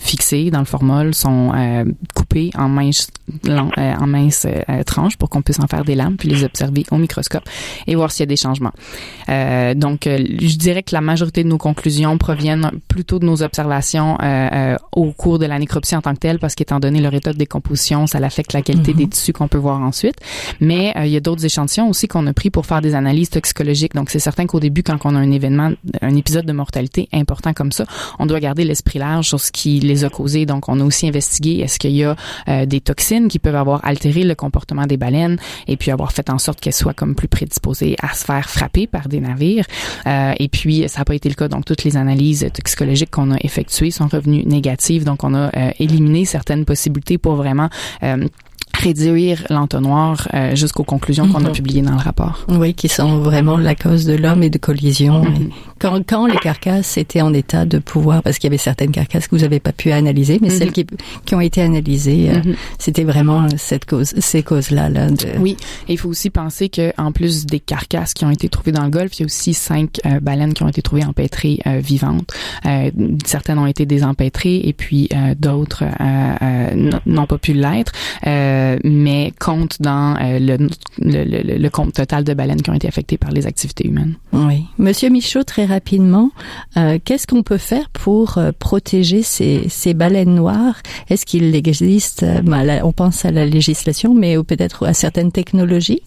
fixés 0.00 0.50
dans 0.50 0.60
le 0.60 0.64
formol, 0.64 1.14
sont 1.14 1.52
coupés 2.14 2.50
en 2.56 2.68
minces 2.68 3.08
en 3.46 4.06
minces 4.06 4.46
tranches 4.86 5.16
pour 5.16 5.28
qu'on 5.28 5.42
puisse 5.42 5.60
en 5.60 5.66
faire 5.66 5.84
des 5.84 5.94
lames 5.94 6.16
puis 6.16 6.28
les 6.28 6.44
observer 6.44 6.84
au 6.90 6.96
microscope 6.96 7.44
et 7.86 7.94
voir 7.94 8.10
s'il 8.10 8.22
y 8.22 8.24
a 8.24 8.26
des 8.26 8.36
changements. 8.36 8.72
donc 9.28 10.04
je 10.06 10.56
dirais 10.56 10.82
que 10.82 10.94
la 10.94 11.00
majorité 11.00 11.44
de 11.44 11.48
nos 11.48 11.58
conclusions 11.58 12.16
proviennent 12.16 12.70
plutôt 12.88 13.18
de 13.18 13.26
nos 13.26 13.42
observations 13.42 14.16
au 14.92 15.12
cours 15.12 15.38
de 15.38 15.46
la 15.46 15.58
nécropsie 15.58 15.96
en 15.96 16.02
tant 16.02 16.14
que 16.14 16.20
telle 16.20 16.38
parce 16.38 16.54
qu'étant 16.54 16.80
donné 16.80 17.00
leur 17.00 17.14
état 17.14 17.33
de 17.34 17.38
décomposition, 17.38 18.06
ça 18.06 18.18
affecte 18.18 18.52
la 18.52 18.62
qualité 18.62 18.94
des 18.94 19.04
mhm. 19.04 19.10
tissus 19.10 19.32
qu'on 19.32 19.48
peut 19.48 19.58
voir 19.58 19.80
ensuite. 19.80 20.16
Mais 20.60 20.94
euh, 20.96 21.06
il 21.06 21.12
y 21.12 21.16
a 21.16 21.20
d'autres 21.20 21.44
échantillons 21.44 21.88
aussi 21.88 22.08
qu'on 22.08 22.26
a 22.26 22.32
pris 22.32 22.50
pour 22.50 22.66
faire 22.66 22.80
des 22.80 22.94
analyses 22.94 23.30
toxicologiques. 23.30 23.94
Donc 23.94 24.10
c'est 24.10 24.18
certain 24.18 24.46
qu'au 24.46 24.60
début, 24.60 24.82
quand 24.82 24.98
on 25.04 25.14
a 25.14 25.18
un 25.18 25.30
événement, 25.30 25.72
un 26.00 26.16
épisode 26.16 26.46
de 26.46 26.52
mortalité 26.52 27.08
important 27.12 27.52
comme 27.52 27.72
ça, 27.72 27.84
on 28.18 28.26
doit 28.26 28.40
garder 28.40 28.64
l'esprit 28.64 28.98
large 28.98 29.28
sur 29.28 29.40
ce 29.40 29.52
qui 29.52 29.80
les 29.80 30.04
a 30.04 30.08
causés. 30.08 30.46
Donc 30.46 30.68
on 30.68 30.80
a 30.80 30.84
aussi 30.84 31.06
investigué 31.06 31.60
est-ce 31.60 31.78
qu'il 31.78 31.92
y 31.92 32.04
a 32.04 32.16
des 32.66 32.80
toxines 32.80 33.28
qui 33.28 33.38
peuvent 33.38 33.54
avoir 33.54 33.84
altéré 33.84 34.24
le 34.24 34.34
comportement 34.34 34.86
des 34.86 34.96
baleines 34.96 35.38
et 35.66 35.76
puis 35.76 35.90
avoir 35.90 36.12
fait 36.12 36.30
en 36.30 36.38
sorte 36.38 36.60
qu'elles 36.60 36.72
soient 36.72 36.94
comme 36.94 37.14
plus 37.14 37.28
prédisposées 37.28 37.96
à 38.00 38.14
se 38.14 38.24
faire 38.24 38.48
frapper 38.48 38.86
par 38.86 39.08
des 39.08 39.20
navires. 39.20 39.66
et 40.06 40.48
puis 40.48 40.88
ça 40.88 41.00
n'a 41.00 41.04
pas 41.04 41.14
été 41.14 41.28
le 41.28 41.34
cas. 41.34 41.48
Donc 41.48 41.64
toutes 41.64 41.84
les 41.84 41.96
analyses 41.96 42.46
toxicologiques 42.52 43.10
qu'on 43.10 43.32
a 43.32 43.36
effectuées 43.40 43.90
sont 43.90 44.06
revenues 44.06 44.44
négatives. 44.44 45.04
Donc 45.04 45.24
on 45.24 45.34
a 45.34 45.50
éliminé 45.78 46.24
certaines 46.24 46.64
possibilités 46.64 47.18
pour 47.24 47.36
vraiment 47.36 47.70
réduire 48.84 49.44
l'entonnoir 49.48 50.28
euh, 50.34 50.54
jusqu'aux 50.54 50.84
conclusions 50.84 51.26
qu'on 51.28 51.44
a 51.44 51.48
mhm. 51.48 51.52
publiées 51.52 51.82
dans 51.82 51.92
le 51.92 52.02
rapport. 52.02 52.44
Oui, 52.48 52.74
qui 52.74 52.88
sont 52.88 53.18
vraiment 53.18 53.56
la 53.56 53.74
cause 53.74 54.04
de 54.04 54.14
l'homme 54.14 54.42
et 54.42 54.50
de 54.50 54.58
collisions. 54.58 55.24
Mhm. 55.24 55.50
Quand, 55.78 56.06
quand 56.06 56.26
les 56.26 56.36
carcasses 56.36 56.96
étaient 56.98 57.22
en 57.22 57.32
état 57.32 57.64
de 57.64 57.78
pouvoir, 57.78 58.22
parce 58.22 58.38
qu'il 58.38 58.48
y 58.48 58.52
avait 58.52 58.58
certaines 58.58 58.90
carcasses 58.90 59.26
que 59.26 59.36
vous 59.36 59.42
n'avez 59.42 59.60
pas 59.60 59.72
pu 59.72 59.90
analyser, 59.90 60.38
mais 60.40 60.50
celles 60.50 60.68
mhm. 60.68 60.72
qui, 60.74 60.86
qui 61.24 61.34
ont 61.34 61.40
été 61.40 61.62
analysées, 61.62 62.30
euh, 62.30 62.54
c'était 62.78 63.04
vraiment 63.04 63.46
cette 63.56 63.86
cause, 63.86 64.12
ces 64.18 64.42
causes-là. 64.42 64.88
Là, 64.90 65.08
Oui, 65.38 65.56
et 65.88 65.94
il 65.94 65.98
faut 65.98 66.10
aussi 66.10 66.30
penser 66.30 66.68
que 66.68 66.92
en 66.98 67.12
plus 67.12 67.46
des 67.46 67.60
carcasses 67.60 68.12
qui 68.12 68.24
ont 68.24 68.30
été 68.30 68.48
trouvées 68.48 68.72
dans 68.72 68.84
le 68.84 68.90
Golfe, 68.90 69.18
il 69.18 69.20
y 69.20 69.24
a 69.24 69.26
aussi 69.26 69.54
cinq 69.54 70.00
euh, 70.04 70.20
baleines 70.20 70.52
qui 70.52 70.62
ont 70.62 70.68
été 70.68 70.82
trouvées 70.82 71.04
empêtrées 71.04 71.60
vivantes. 71.64 72.32
certaines 73.24 73.58
ont 73.58 73.66
été 73.66 73.86
désempêtrées 73.86 74.60
et 74.64 74.72
puis 74.72 75.08
d'autres 75.38 75.84
n'ont 77.06 77.26
pas 77.26 77.38
pu 77.38 77.52
l'être. 77.52 77.92
Euh, 78.26 78.73
mais 78.82 79.32
compte 79.38 79.80
dans 79.80 80.16
euh, 80.16 80.38
le, 80.38 80.68
le, 80.98 81.68
compte 81.68 81.94
total 81.94 82.24
de 82.24 82.34
baleines 82.34 82.62
qui 82.62 82.70
ont 82.70 82.74
été 82.74 82.88
affectées 82.88 83.18
par 83.18 83.30
les 83.30 83.46
activités 83.46 83.86
humaines. 83.86 84.14
Oui. 84.32 84.64
Monsieur 84.78 85.10
Michaud, 85.10 85.44
très 85.44 85.66
rapidement, 85.66 86.30
euh, 86.76 86.98
qu'est-ce 87.04 87.26
qu'on 87.26 87.42
peut 87.42 87.58
faire 87.58 87.88
pour 87.90 88.38
protéger 88.58 89.22
ces, 89.22 89.66
ces 89.68 89.94
baleines 89.94 90.34
noires? 90.34 90.80
Est-ce 91.08 91.26
qu'il 91.26 91.54
existe, 91.54 92.24
ben, 92.42 92.80
on 92.84 92.92
pense 92.92 93.24
à 93.24 93.30
la 93.30 93.46
législation, 93.46 94.14
mais 94.14 94.36
peut-être 94.42 94.86
à 94.86 94.94
certaines 94.94 95.32
technologies? 95.32 96.02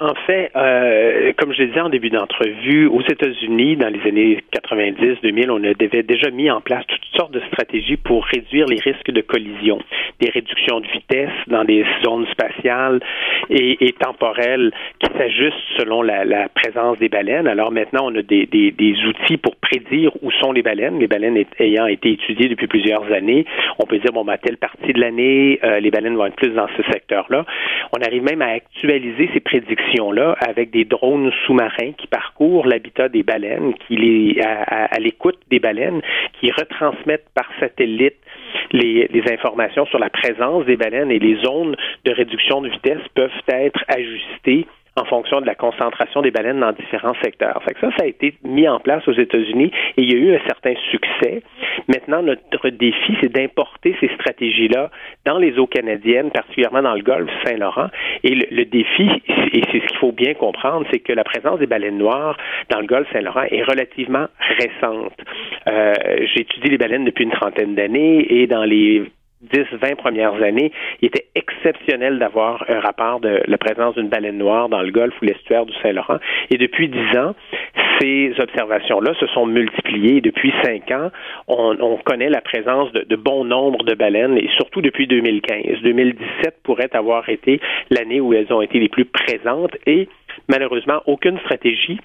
En 0.00 0.14
fait, 0.26 0.50
euh, 0.56 1.32
comme 1.36 1.52
je 1.52 1.62
le 1.62 1.68
disais 1.68 1.80
en 1.80 1.90
début 1.90 2.08
d'entrevue, 2.08 2.86
aux 2.86 3.02
États-Unis, 3.02 3.76
dans 3.76 3.88
les 3.88 4.00
années 4.08 4.38
90-2000, 4.50 5.50
on 5.50 5.62
avait 5.62 6.02
déjà 6.02 6.30
mis 6.30 6.50
en 6.50 6.62
place 6.62 6.86
toutes 6.86 7.04
sortes 7.14 7.32
de 7.32 7.40
stratégies 7.48 7.98
pour 7.98 8.24
réduire 8.24 8.66
les 8.66 8.80
risques 8.80 9.10
de 9.10 9.20
collision, 9.20 9.78
des 10.20 10.30
réductions 10.30 10.80
de 10.80 10.86
vitesse 10.86 11.34
dans 11.48 11.64
des 11.64 11.84
zones 12.02 12.26
spatiales 12.32 13.00
et, 13.50 13.94
temporelles 14.00 14.72
qui 15.00 15.18
s'ajustent 15.18 15.78
selon 15.78 16.02
la, 16.02 16.48
présence 16.48 16.98
des 16.98 17.10
baleines. 17.10 17.46
Alors 17.46 17.70
maintenant, 17.70 18.06
on 18.10 18.14
a 18.16 18.22
des, 18.22 18.48
outils 19.06 19.36
pour 19.36 19.56
prédire 19.56 20.12
où 20.22 20.30
sont 20.30 20.52
les 20.52 20.62
baleines, 20.62 20.98
les 20.98 21.06
baleines 21.06 21.44
ayant 21.58 21.86
été 21.86 22.12
étudiées 22.12 22.48
depuis 22.48 22.66
plusieurs 22.66 23.04
années. 23.12 23.44
On 23.78 23.86
peut 23.86 23.98
dire, 23.98 24.12
bon, 24.12 24.24
ben, 24.24 24.38
telle 24.38 24.56
partie 24.56 24.92
de 24.92 25.00
l'année, 25.00 25.58
euh, 25.62 25.80
les 25.80 25.90
baleines 25.90 26.16
vont 26.16 26.26
être 26.26 26.36
plus 26.36 26.50
dans 26.50 26.68
ce 26.76 26.82
secteur-là. 26.90 27.44
On 27.92 28.00
arrive 28.00 28.22
même 28.22 28.40
à 28.40 28.48
actualiser 28.48 29.28
ces 29.34 29.40
prédictions 29.40 29.73
avec 30.40 30.70
des 30.70 30.84
drones 30.84 31.30
sous-marins 31.46 31.92
qui 31.96 32.06
parcourent 32.06 32.66
l'habitat 32.66 33.08
des 33.08 33.22
baleines, 33.22 33.74
qui 33.86 33.96
les, 33.96 34.40
à, 34.40 34.98
l'écoute 34.98 35.38
des 35.50 35.58
baleines, 35.58 36.00
qui 36.40 36.50
retransmettent 36.50 37.28
par 37.34 37.48
satellite 37.60 38.16
les, 38.72 39.08
informations 39.30 39.86
sur 39.86 39.98
la 39.98 40.10
présence 40.10 40.64
des 40.66 40.76
baleines 40.76 41.10
et 41.10 41.18
les 41.18 41.36
zones 41.42 41.76
de 42.04 42.12
réduction 42.12 42.60
de 42.60 42.68
vitesse 42.68 43.02
peuvent 43.14 43.30
être 43.48 43.84
ajustées 43.88 44.66
en 44.96 45.04
fonction 45.04 45.40
de 45.40 45.46
la 45.46 45.54
concentration 45.54 46.22
des 46.22 46.30
baleines 46.30 46.60
dans 46.60 46.72
différents 46.72 47.14
secteurs. 47.22 47.60
Fait 47.64 47.74
que 47.74 47.80
ça, 47.80 47.90
ça 47.98 48.04
a 48.04 48.06
été 48.06 48.34
mis 48.44 48.68
en 48.68 48.78
place 48.78 49.06
aux 49.08 49.12
États-Unis 49.12 49.72
et 49.96 50.02
il 50.02 50.12
y 50.12 50.14
a 50.14 50.18
eu 50.18 50.34
un 50.36 50.46
certain 50.46 50.74
succès. 50.90 51.42
Maintenant, 51.88 52.22
notre 52.22 52.68
défi, 52.68 53.16
c'est 53.20 53.32
d'importer 53.32 53.96
ces 54.00 54.08
stratégies-là 54.14 54.90
dans 55.24 55.38
les 55.38 55.58
eaux 55.58 55.66
canadiennes, 55.66 56.30
particulièrement 56.30 56.82
dans 56.82 56.94
le 56.94 57.02
golfe 57.02 57.30
Saint-Laurent. 57.44 57.88
Et 58.22 58.34
le, 58.34 58.64
défi, 58.64 59.10
et 59.52 59.62
c'est 59.72 59.80
ce 59.80 59.86
qu'il 59.86 59.98
faut 59.98 60.12
bien 60.12 60.34
comprendre, 60.34 60.86
c'est 60.92 61.00
que 61.00 61.12
la 61.12 61.24
présence 61.24 61.58
des 61.58 61.66
baleines 61.66 61.98
noires 61.98 62.36
dans 62.70 62.80
le 62.80 62.86
golfe 62.86 63.08
Saint-Laurent 63.12 63.44
est 63.50 63.62
relativement 63.62 64.26
récente. 64.58 65.12
Euh, 65.66 65.92
J'ai 66.34 66.42
étudié 66.42 66.70
les 66.70 66.78
baleines 66.78 67.04
depuis 67.04 67.24
une 67.24 67.32
trentaine 67.32 67.74
d'années 67.74 68.26
et 68.32 68.46
dans 68.46 68.64
les 68.64 69.04
10, 69.52 69.78
20 69.80 69.96
premières 69.96 70.42
années, 70.42 70.72
il 71.00 71.06
était 71.06 71.26
exceptionnel 71.34 72.18
d'avoir 72.18 72.64
un 72.68 72.80
rapport 72.80 73.20
de 73.20 73.42
la 73.46 73.58
présence 73.58 73.94
d'une 73.94 74.08
baleine 74.08 74.38
noire 74.38 74.68
dans 74.68 74.82
le 74.82 74.90
golfe 74.90 75.14
ou 75.22 75.24
l'estuaire 75.24 75.66
du 75.66 75.72
Saint-Laurent. 75.82 76.18
Et 76.50 76.58
depuis 76.58 76.88
10 76.88 77.18
ans, 77.18 77.34
ces 78.00 78.32
observations-là 78.38 79.14
se 79.20 79.26
sont 79.28 79.46
multipliées. 79.46 80.20
Depuis 80.20 80.52
5 80.62 80.90
ans, 80.90 81.10
on, 81.48 81.76
on 81.80 81.96
connaît 81.98 82.30
la 82.30 82.40
présence 82.40 82.92
de, 82.92 83.16
bon 83.16 83.44
nombre 83.44 83.84
de 83.84 83.94
baleines, 83.94 84.36
et 84.36 84.48
surtout 84.56 84.80
depuis 84.80 85.06
2015. 85.06 85.80
2017 85.82 86.56
pourrait 86.62 86.90
avoir 86.92 87.28
été 87.28 87.60
l'année 87.90 88.20
où 88.20 88.34
elles 88.34 88.52
ont 88.52 88.62
été 88.62 88.78
les 88.78 88.88
plus 88.88 89.04
présentes, 89.04 89.76
et 89.86 90.08
malheureusement, 90.48 91.02
aucune 91.06 91.38
stratégie 91.40 91.98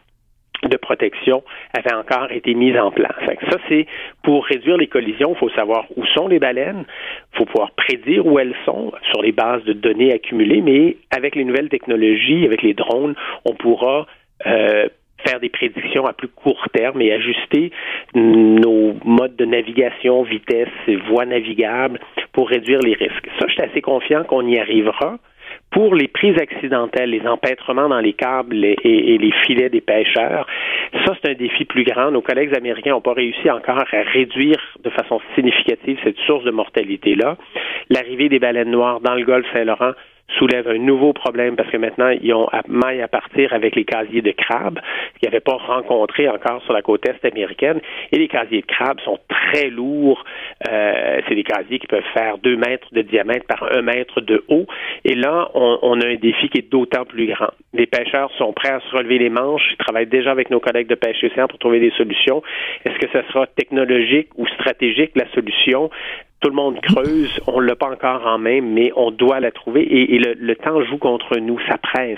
de 0.63 0.77
protection 0.77 1.43
avait 1.77 1.93
encore 1.93 2.31
été 2.31 2.53
mise 2.53 2.77
en 2.77 2.91
place. 2.91 3.15
Ça, 3.49 3.57
c'est 3.69 3.85
pour 4.23 4.45
réduire 4.45 4.77
les 4.77 4.87
collisions, 4.87 5.33
il 5.33 5.37
faut 5.37 5.49
savoir 5.49 5.85
où 5.95 6.05
sont 6.07 6.27
les 6.27 6.39
baleines, 6.39 6.85
il 7.33 7.37
faut 7.37 7.45
pouvoir 7.45 7.71
prédire 7.71 8.25
où 8.25 8.39
elles 8.39 8.55
sont 8.65 8.91
sur 9.11 9.21
les 9.21 9.31
bases 9.31 9.63
de 9.63 9.73
données 9.73 10.13
accumulées, 10.13 10.61
mais 10.61 10.97
avec 11.15 11.35
les 11.35 11.45
nouvelles 11.45 11.69
technologies, 11.69 12.45
avec 12.45 12.61
les 12.61 12.73
drones, 12.73 13.15
on 13.45 13.53
pourra 13.53 14.05
euh, 14.45 14.87
faire 15.25 15.39
des 15.39 15.49
prédictions 15.49 16.05
à 16.05 16.13
plus 16.13 16.27
court 16.27 16.67
terme 16.73 17.01
et 17.01 17.11
ajuster 17.11 17.71
nos 18.15 18.95
modes 19.03 19.35
de 19.35 19.45
navigation, 19.45 20.23
vitesse, 20.23 20.69
voies 21.09 21.25
navigables 21.25 21.99
pour 22.31 22.49
réduire 22.49 22.79
les 22.79 22.93
risques. 22.93 23.29
Ça, 23.39 23.47
je 23.47 23.53
suis 23.53 23.61
assez 23.61 23.81
confiant 23.81 24.23
qu'on 24.23 24.47
y 24.47 24.57
arrivera. 24.57 25.17
Pour 25.79 25.95
les 25.95 26.09
prises 26.09 26.37
accidentelles, 26.37 27.09
les 27.09 27.25
empêtrements 27.25 27.87
dans 27.87 28.01
les 28.01 28.11
câbles 28.11 28.65
et, 28.65 29.17
les 29.17 29.31
filets 29.45 29.69
des 29.69 29.79
pêcheurs, 29.79 30.45
ça, 31.05 31.13
c'est 31.15 31.31
un 31.31 31.35
défi 31.35 31.63
plus 31.63 31.85
grand. 31.85 32.11
Nos 32.11 32.21
collègues 32.21 32.53
américains 32.53 32.91
n'ont 32.91 32.99
pas 32.99 33.13
réussi 33.13 33.49
encore 33.49 33.79
à 33.79 34.01
réduire 34.11 34.57
de 34.83 34.89
façon 34.89 35.21
significative 35.35 35.97
cette 36.03 36.17
source 36.27 36.43
de 36.43 36.51
mortalité-là. 36.51 37.37
L'arrivée 37.89 38.27
des 38.27 38.39
baleines 38.39 38.71
noires 38.71 38.99
dans 38.99 39.15
le 39.15 39.23
golfe 39.23 39.45
Saint-Laurent 39.53 39.93
soulève 40.37 40.67
un 40.67 40.77
nouveau 40.77 41.13
problème 41.13 41.55
parce 41.55 41.69
que 41.69 41.77
maintenant, 41.77 42.09
ils 42.09 42.33
ont 42.33 42.47
maille 42.67 43.01
à 43.01 43.07
partir 43.07 43.53
avec 43.53 43.75
les 43.75 43.85
casiers 43.85 44.21
de 44.21 44.31
crabes 44.31 44.79
qu'ils 45.19 45.29
n'avaient 45.29 45.39
pas 45.39 45.55
rencontrés 45.55 46.29
encore 46.29 46.61
sur 46.63 46.73
la 46.73 46.81
côte 46.81 47.07
est 47.07 47.25
américaine. 47.25 47.79
Et 48.11 48.17
les 48.17 48.27
casiers 48.27 48.61
de 48.61 48.65
crabes 48.65 48.99
sont 49.01 49.19
très 49.27 49.69
lourds. 49.69 50.23
Euh, 50.69 51.21
c'est 51.27 51.35
des 51.35 51.43
casiers 51.43 51.79
qui 51.79 51.87
peuvent 51.87 52.03
faire 52.13 52.37
deux 52.37 52.55
mètres 52.55 52.87
de 52.91 53.01
diamètre 53.01 53.45
par 53.45 53.63
un 53.71 53.81
mètre 53.81 54.21
de 54.21 54.43
haut. 54.47 54.65
Et 55.05 55.15
là, 55.15 55.49
on, 55.53 55.79
on 55.81 56.01
a 56.01 56.07
un 56.07 56.15
défi 56.15 56.49
qui 56.49 56.59
est 56.59 56.69
d'autant 56.69 57.05
plus 57.05 57.27
grand. 57.27 57.51
Les 57.73 57.85
pêcheurs 57.85 58.31
sont 58.37 58.53
prêts 58.53 58.71
à 58.71 58.79
se 58.79 58.95
relever 58.95 59.19
les 59.19 59.29
manches. 59.29 59.63
Ils 59.71 59.77
travaillent 59.77 60.07
déjà 60.07 60.31
avec 60.31 60.49
nos 60.49 60.59
collègues 60.59 60.87
de 60.87 60.95
pêche 60.95 61.23
océan 61.23 61.47
pour 61.47 61.59
trouver 61.59 61.79
des 61.79 61.91
solutions. 61.91 62.41
Est-ce 62.85 62.97
que 62.97 63.07
ce 63.11 63.27
sera 63.31 63.47
technologique 63.47 64.29
ou 64.37 64.47
stratégique 64.47 65.11
la 65.15 65.29
solution? 65.31 65.89
Tout 66.39 66.49
le 66.49 66.55
monde 66.55 66.79
creuse, 66.81 67.29
on 67.47 67.59
l'a 67.59 67.75
pas 67.75 67.91
encore 67.91 68.25
en 68.25 68.37
main, 68.37 68.61
mais 68.61 68.91
on 68.95 69.11
doit 69.11 69.39
la 69.39 69.51
trouver 69.51 69.81
et, 69.81 70.17
le, 70.17 70.55
temps 70.55 70.83
joue 70.85 70.97
contre 70.97 71.37
nous, 71.37 71.57
ça 71.67 71.77
presse. 71.77 72.17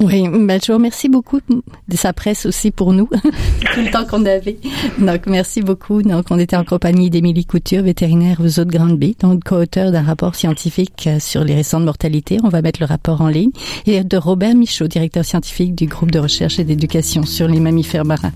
Oui, 0.00 0.28
ben, 0.28 0.58
je 0.60 0.72
vous 0.72 0.78
remercie 0.78 1.08
beaucoup 1.08 1.38
de 1.48 1.96
sa 1.96 2.12
presse 2.12 2.46
aussi 2.46 2.72
pour 2.72 2.92
nous, 2.92 3.06
tout 3.74 3.80
le 3.80 3.90
temps 3.90 4.04
qu'on 4.04 4.26
avait. 4.26 4.56
Donc, 4.98 5.26
merci 5.26 5.62
beaucoup. 5.62 6.02
Donc, 6.02 6.26
on 6.30 6.38
était 6.38 6.56
en 6.56 6.64
compagnie 6.64 7.10
d'Émilie 7.10 7.46
Couture, 7.46 7.82
vétérinaire 7.82 8.38
aux 8.40 8.58
eaux 8.58 8.64
de 8.64 8.72
Grande-Baie, 8.72 9.14
donc 9.20 9.44
co-auteur 9.44 9.92
d'un 9.92 10.02
rapport 10.02 10.34
scientifique 10.34 11.08
sur 11.20 11.44
les 11.44 11.54
récentes 11.54 11.84
mortalités. 11.84 12.38
On 12.42 12.48
va 12.48 12.60
mettre 12.60 12.80
le 12.80 12.86
rapport 12.86 13.20
en 13.20 13.28
ligne. 13.28 13.52
Et 13.86 14.02
de 14.02 14.16
Robert 14.16 14.56
Michaud, 14.56 14.88
directeur 14.88 15.24
scientifique 15.24 15.76
du 15.76 15.86
groupe 15.86 16.10
de 16.10 16.18
recherche 16.18 16.58
et 16.58 16.64
d'éducation 16.64 17.22
sur 17.22 17.46
les 17.46 17.60
mammifères 17.60 18.04
marins. 18.04 18.32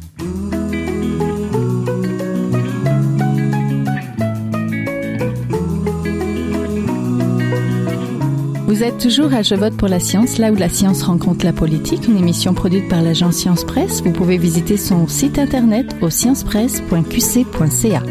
Vous 8.78 8.84
êtes 8.84 8.98
toujours 8.98 9.34
à 9.34 9.42
Je 9.42 9.56
vote 9.56 9.76
pour 9.76 9.88
la 9.88 9.98
science, 9.98 10.38
là 10.38 10.52
où 10.52 10.54
la 10.54 10.68
science 10.68 11.02
rencontre 11.02 11.44
la 11.44 11.52
politique, 11.52 12.06
une 12.06 12.16
émission 12.16 12.54
produite 12.54 12.88
par 12.88 13.02
l'agence 13.02 13.34
Science 13.34 13.64
Presse. 13.64 14.04
Vous 14.04 14.12
pouvez 14.12 14.38
visiter 14.38 14.76
son 14.76 15.08
site 15.08 15.36
internet 15.40 15.96
au 16.00 16.10
sciencepresse.qc.ca. 16.10 18.02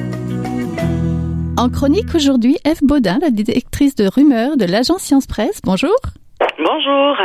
En 1.56 1.70
chronique 1.70 2.14
aujourd'hui, 2.14 2.58
Eve 2.66 2.82
Baudin, 2.82 3.18
la 3.22 3.30
directrice 3.30 3.96
de 3.96 4.10
rumeurs 4.14 4.58
de 4.58 4.66
l'agence 4.66 5.04
Science 5.04 5.26
Presse. 5.26 5.62
Bonjour. 5.64 5.96
Bonjour. 6.58 7.16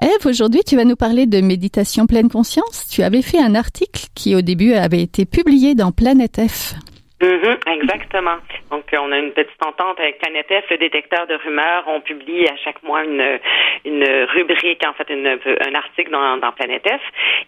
Eve, 0.00 0.26
aujourd'hui, 0.26 0.62
tu 0.66 0.76
vas 0.76 0.86
nous 0.86 0.96
parler 0.96 1.26
de 1.26 1.42
méditation 1.42 2.06
pleine 2.06 2.30
conscience. 2.30 2.86
Tu 2.90 3.02
avais 3.02 3.20
fait 3.20 3.42
un 3.42 3.56
article 3.56 4.06
qui, 4.14 4.34
au 4.34 4.40
début, 4.40 4.72
avait 4.72 5.02
été 5.02 5.26
publié 5.26 5.74
dans 5.74 5.92
Planète 5.92 6.40
F. 6.48 6.76
Mhm, 7.20 7.58
exactement. 7.66 8.38
Donc, 8.70 8.92
euh, 8.94 8.98
on 9.02 9.12
a 9.12 9.18
une 9.18 9.32
petite 9.32 9.62
entente 9.62 10.00
avec 10.00 10.18
Planète 10.20 10.46
F, 10.48 10.70
le 10.70 10.78
détecteur 10.78 11.26
de 11.26 11.34
rumeurs. 11.34 11.84
On 11.86 12.00
publie 12.00 12.46
à 12.48 12.56
chaque 12.56 12.82
mois 12.82 13.04
une, 13.04 13.38
une 13.84 14.04
rubrique, 14.32 14.82
en 14.86 14.94
fait, 14.94 15.10
une, 15.10 15.26
un 15.26 15.74
article 15.74 16.10
dans, 16.10 16.38
dans 16.38 16.52
Planète 16.52 16.88
F. 16.88 17.02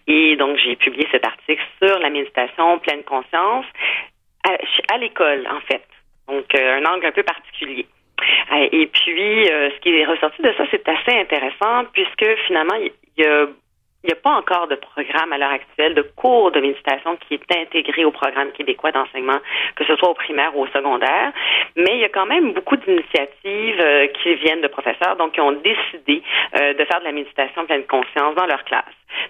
Et 0.05 0.35
donc, 0.35 0.57
j'ai 0.57 0.75
publié 0.75 1.07
cet 1.11 1.25
article 1.25 1.63
sur 1.81 1.97
la 1.97 2.11
méditation 2.11 2.77
pleine 2.79 3.03
conscience 3.03 3.65
à, 4.91 4.97
l'école, 4.99 5.47
en 5.49 5.61
fait. 5.61 5.83
Donc, 6.27 6.53
euh, 6.53 6.77
un 6.79 6.85
angle 6.85 7.07
un 7.07 7.11
peu 7.11 7.23
particulier. 7.23 7.87
Et 8.71 8.85
puis, 8.87 9.45
ce 9.45 9.79
qui 9.79 9.89
est 9.89 10.05
ressorti 10.05 10.41
de 10.41 10.53
ça, 10.55 10.65
c'est 10.69 10.87
assez 10.87 11.19
intéressant 11.19 11.85
puisque 11.91 12.25
finalement, 12.45 12.75
il 12.75 12.91
y 13.17 13.25
a 13.25 13.47
il 14.03 14.07
n'y 14.07 14.13
a 14.13 14.21
pas 14.21 14.35
encore 14.35 14.67
de 14.67 14.75
programme 14.75 15.31
à 15.31 15.37
l'heure 15.37 15.51
actuelle 15.51 15.95
de 15.95 16.01
cours 16.01 16.51
de 16.51 16.59
méditation 16.59 17.15
qui 17.15 17.35
est 17.35 17.57
intégré 17.57 18.03
au 18.03 18.11
programme 18.11 18.51
québécois 18.51 18.91
d'enseignement, 18.91 19.39
que 19.77 19.85
ce 19.85 19.95
soit 19.95 20.09
au 20.09 20.13
primaire 20.13 20.55
ou 20.57 20.63
au 20.63 20.67
secondaire. 20.67 21.31
Mais 21.77 21.91
il 21.93 21.99
y 21.99 22.03
a 22.03 22.09
quand 22.09 22.25
même 22.25 22.51
beaucoup 22.51 22.75
d'initiatives 22.75 23.79
euh, 23.79 24.07
qui 24.07 24.35
viennent 24.35 24.61
de 24.61 24.67
professeurs, 24.67 25.15
donc 25.15 25.31
qui 25.31 25.41
ont 25.41 25.53
décidé 25.53 26.21
euh, 26.59 26.73
de 26.73 26.83
faire 26.83 26.99
de 26.99 27.05
la 27.05 27.13
méditation 27.13 27.65
pleine 27.65 27.85
conscience 27.85 28.35
dans 28.35 28.45
leur 28.45 28.65
classe. 28.65 28.83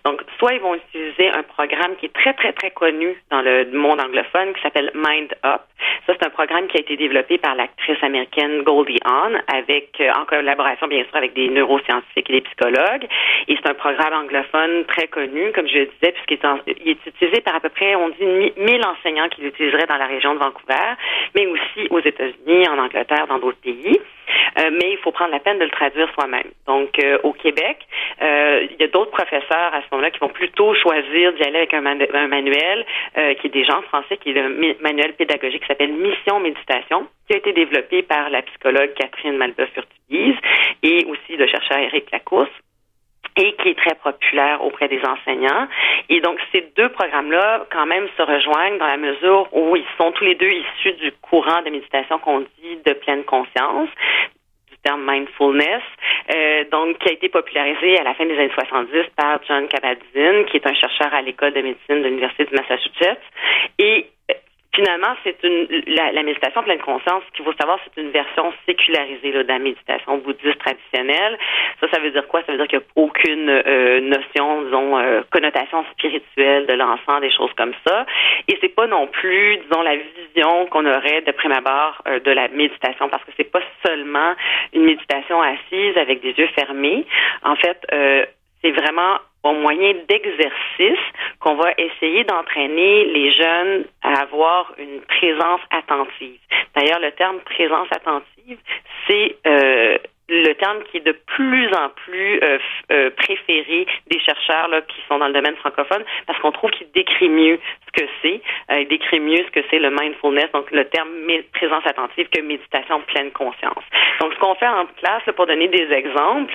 Donc, 0.05 0.21
soit 0.39 0.53
ils 0.53 0.61
vont 0.61 0.75
utiliser 0.75 1.29
un 1.29 1.43
programme 1.43 1.95
qui 1.97 2.07
est 2.07 2.13
très, 2.13 2.33
très, 2.33 2.53
très 2.53 2.71
connu 2.71 3.21
dans 3.29 3.41
le 3.41 3.69
monde 3.71 3.99
anglophone 3.99 4.53
qui 4.53 4.61
s'appelle 4.61 4.91
Mind 4.95 5.35
Up. 5.45 5.61
Ça, 6.07 6.13
c'est 6.13 6.25
un 6.25 6.29
programme 6.29 6.67
qui 6.67 6.77
a 6.77 6.79
été 6.79 6.95
développé 6.95 7.37
par 7.37 7.55
l'actrice 7.55 8.01
américaine 8.01 8.63
Goldie 8.63 8.99
Hawn 9.05 9.41
avec, 9.53 9.89
euh, 9.99 10.09
en 10.13 10.25
collaboration, 10.25 10.87
bien 10.87 11.03
sûr, 11.03 11.15
avec 11.15 11.33
des 11.33 11.49
neuroscientifiques 11.49 12.29
et 12.29 12.33
des 12.33 12.41
psychologues. 12.41 13.07
Et 13.47 13.57
c'est 13.57 13.69
un 13.69 13.73
programme 13.73 14.13
anglophone 14.13 14.62
très 14.87 15.07
connu, 15.07 15.51
comme 15.53 15.67
je 15.67 15.79
le 15.79 15.85
disais, 15.85 16.11
puisqu'il 16.11 16.35
est, 16.35 16.81
il 16.85 16.89
est 16.91 17.05
utilisé 17.05 17.41
par 17.41 17.55
à 17.55 17.59
peu 17.59 17.69
près, 17.69 17.95
on 17.95 18.09
dit, 18.09 18.53
1000 18.57 18.81
enseignants 18.85 19.29
qui 19.29 19.41
l'utiliseraient 19.41 19.87
dans 19.87 19.97
la 19.97 20.07
région 20.07 20.33
de 20.33 20.39
Vancouver, 20.39 20.95
mais 21.35 21.45
aussi 21.47 21.87
aux 21.89 21.99
États-Unis, 21.99 22.67
en 22.69 22.77
Angleterre, 22.77 23.27
dans 23.27 23.39
d'autres 23.39 23.61
pays. 23.61 23.99
Euh, 24.59 24.69
mais 24.71 24.91
il 24.91 24.97
faut 24.97 25.11
prendre 25.11 25.31
la 25.31 25.39
peine 25.39 25.59
de 25.59 25.65
le 25.65 25.71
traduire 25.71 26.11
soi-même. 26.13 26.51
Donc, 26.67 26.99
euh, 26.99 27.17
au 27.23 27.33
Québec, 27.33 27.79
euh, 28.21 28.67
il 28.69 28.77
y 28.79 28.83
a 28.83 28.87
d'autres 28.87 29.11
professeurs 29.11 29.73
à 29.73 29.81
ce 29.81 29.87
moment-là 29.91 30.11
qui 30.11 30.19
vont 30.19 30.29
plutôt 30.29 30.73
choisir 30.75 31.33
d'y 31.33 31.43
aller 31.43 31.57
avec 31.57 31.73
un, 31.73 31.81
manuel 31.81 32.85
qui 33.39 33.47
est 33.47 33.53
déjà 33.53 33.77
en 33.77 33.81
français, 33.83 34.17
qui 34.17 34.31
est 34.31 34.33
le 34.33 34.75
manuel 34.81 35.13
pédagogique 35.13 35.61
qui 35.61 35.67
s'appelle 35.67 35.91
Mission 35.91 36.39
Méditation, 36.39 37.07
qui 37.27 37.35
a 37.35 37.37
été 37.37 37.53
développé 37.53 38.03
par 38.03 38.29
la 38.29 38.41
psychologue 38.43 38.93
Catherine 38.95 39.37
Malbeuf-Urtubise 39.37 40.35
et 40.83 41.05
aussi 41.05 41.37
le 41.37 41.47
chercheur 41.47 41.77
Éric 41.77 42.11
Lacourse 42.11 42.49
et 43.37 43.53
qui 43.53 43.69
est 43.69 43.77
très 43.77 43.95
populaire 43.95 44.63
auprès 44.63 44.87
des 44.87 45.01
enseignants. 45.05 45.67
Et 46.09 46.21
donc, 46.21 46.39
ces 46.51 46.69
deux 46.75 46.89
programmes-là, 46.89 47.65
quand 47.71 47.85
même, 47.85 48.07
se 48.17 48.21
rejoignent 48.21 48.77
dans 48.77 48.87
la 48.87 48.97
mesure 48.97 49.47
où 49.51 49.75
ils 49.75 49.85
sont 49.97 50.11
tous 50.11 50.23
les 50.23 50.35
deux 50.35 50.49
issus 50.49 50.93
du 50.93 51.11
courant 51.21 51.61
de 51.61 51.69
méditation 51.69 52.19
qu'on 52.19 52.39
dit 52.39 52.77
de 52.85 52.93
pleine 52.93 53.23
conscience 53.23 53.89
du 54.69 54.77
terme 54.83 55.03
mindfulness, 55.09 55.81
euh, 56.33 56.63
donc 56.71 56.97
qui 56.99 57.09
a 57.09 57.13
été 57.13 57.29
popularisé 57.29 57.99
à 57.99 58.03
la 58.03 58.13
fin 58.13 58.25
des 58.25 58.37
années 58.37 58.51
70 58.53 58.89
par 59.15 59.39
John 59.47 59.67
Kabat-Zinn, 59.67 60.45
qui 60.45 60.57
est 60.57 60.67
un 60.67 60.73
chercheur 60.73 61.13
à 61.13 61.21
l'école 61.21 61.53
de 61.53 61.61
médecine 61.61 62.01
de 62.01 62.07
l'université 62.07 62.45
du 62.45 62.55
Massachusetts, 62.55 63.21
et 63.79 64.07
finalement, 64.75 65.15
c'est 65.23 65.37
une 65.43 65.67
la, 65.87 66.11
la, 66.11 66.23
méditation 66.23 66.63
pleine 66.63 66.79
conscience, 66.79 67.23
ce 67.27 67.35
qu'il 67.35 67.45
faut 67.45 67.53
savoir, 67.53 67.79
c'est 67.83 68.01
une 68.01 68.09
version 68.09 68.51
sécularisée 68.65 69.31
là, 69.31 69.43
de 69.43 69.47
la 69.47 69.59
méditation 69.59 70.17
bouddhiste 70.17 70.59
traditionnelle. 70.59 71.37
Ça, 71.83 71.89
ça 71.91 71.99
veut 71.99 72.11
dire 72.11 72.25
quoi? 72.27 72.41
Ça 72.45 72.53
veut 72.53 72.57
dire 72.57 72.67
qu'il 72.67 72.79
n'y 72.79 72.85
a 72.85 72.87
aucune 72.95 73.49
euh, 73.49 73.99
notion, 73.99 74.61
disons, 74.61 74.97
euh, 74.97 75.21
connotation 75.29 75.83
spirituelle 75.91 76.65
de 76.65 76.73
l'enfant, 76.73 77.19
des 77.19 77.31
choses 77.31 77.51
comme 77.57 77.73
ça. 77.85 78.05
Et 78.47 78.57
c'est 78.61 78.73
pas 78.73 78.87
non 78.87 79.07
plus, 79.07 79.57
disons, 79.57 79.81
la 79.81 79.97
vision 79.97 80.65
qu'on 80.67 80.85
aurait 80.85 81.21
de 81.21 81.31
prime 81.33 81.51
abord 81.51 82.01
euh, 82.07 82.19
de 82.21 82.31
la 82.31 82.47
méditation, 82.47 83.09
parce 83.09 83.23
que 83.25 83.31
c'est 83.35 83.51
pas 83.51 83.59
seulement 83.85 84.33
une 84.71 84.85
méditation 84.85 85.41
assise 85.41 85.97
avec 85.97 86.21
des 86.21 86.31
yeux 86.31 86.47
fermés. 86.55 87.05
En 87.43 87.57
fait, 87.57 87.77
c'est 88.61 88.71
vraiment 88.71 89.17
au 89.43 89.51
moyen 89.51 89.93
d'exercice 90.07 91.03
qu'on 91.41 91.55
va 91.55 91.71
essayer 91.77 92.23
d'entraîner 92.23 93.05
les 93.05 93.33
jeunes 93.33 93.83
à 94.03 94.21
avoir 94.21 94.73
une 94.77 95.01
présence 95.01 95.59
attentive. 95.69 96.39
D'ailleurs, 96.75 97.01
le 97.01 97.11
terme 97.11 97.39
présence 97.41 97.89
attentive, 97.91 98.57
c'est 99.05 99.35
le 100.29 100.53
terme 100.53 100.83
qui 100.89 100.97
est 100.97 101.05
de 101.05 101.11
plus 101.11 101.67
en 101.73 101.89
plus 101.89 102.39
euh, 102.43 102.57
euh, 102.91 103.09
préféré 103.11 103.85
des 104.09 104.19
chercheurs 104.19 104.67
là, 104.69 104.81
qui 104.81 105.01
sont 105.07 105.17
dans 105.19 105.27
le 105.27 105.33
domaine 105.33 105.55
francophone 105.57 106.03
parce 106.25 106.39
qu'on 106.39 106.51
trouve 106.51 106.71
qu'il 106.71 106.89
décrit 106.91 107.29
mieux 107.29 107.59
que 107.93 108.03
c'est, 108.21 108.41
euh, 108.71 108.81
il 108.81 108.87
décrit 108.87 109.19
mieux 109.19 109.43
ce 109.45 109.51
que 109.51 109.65
c'est 109.69 109.79
le 109.79 109.89
mindfulness, 109.89 110.51
donc 110.51 110.71
le 110.71 110.85
terme 110.85 111.09
présence 111.53 111.85
attentive 111.85 112.27
que 112.29 112.41
méditation 112.41 113.01
pleine 113.01 113.31
conscience. 113.31 113.83
Donc 114.19 114.33
ce 114.33 114.39
qu'on 114.39 114.55
fait 114.55 114.67
en 114.67 114.85
classe, 114.97 115.23
pour 115.35 115.45
donner 115.45 115.67
des 115.67 115.91
exemples, 115.91 116.53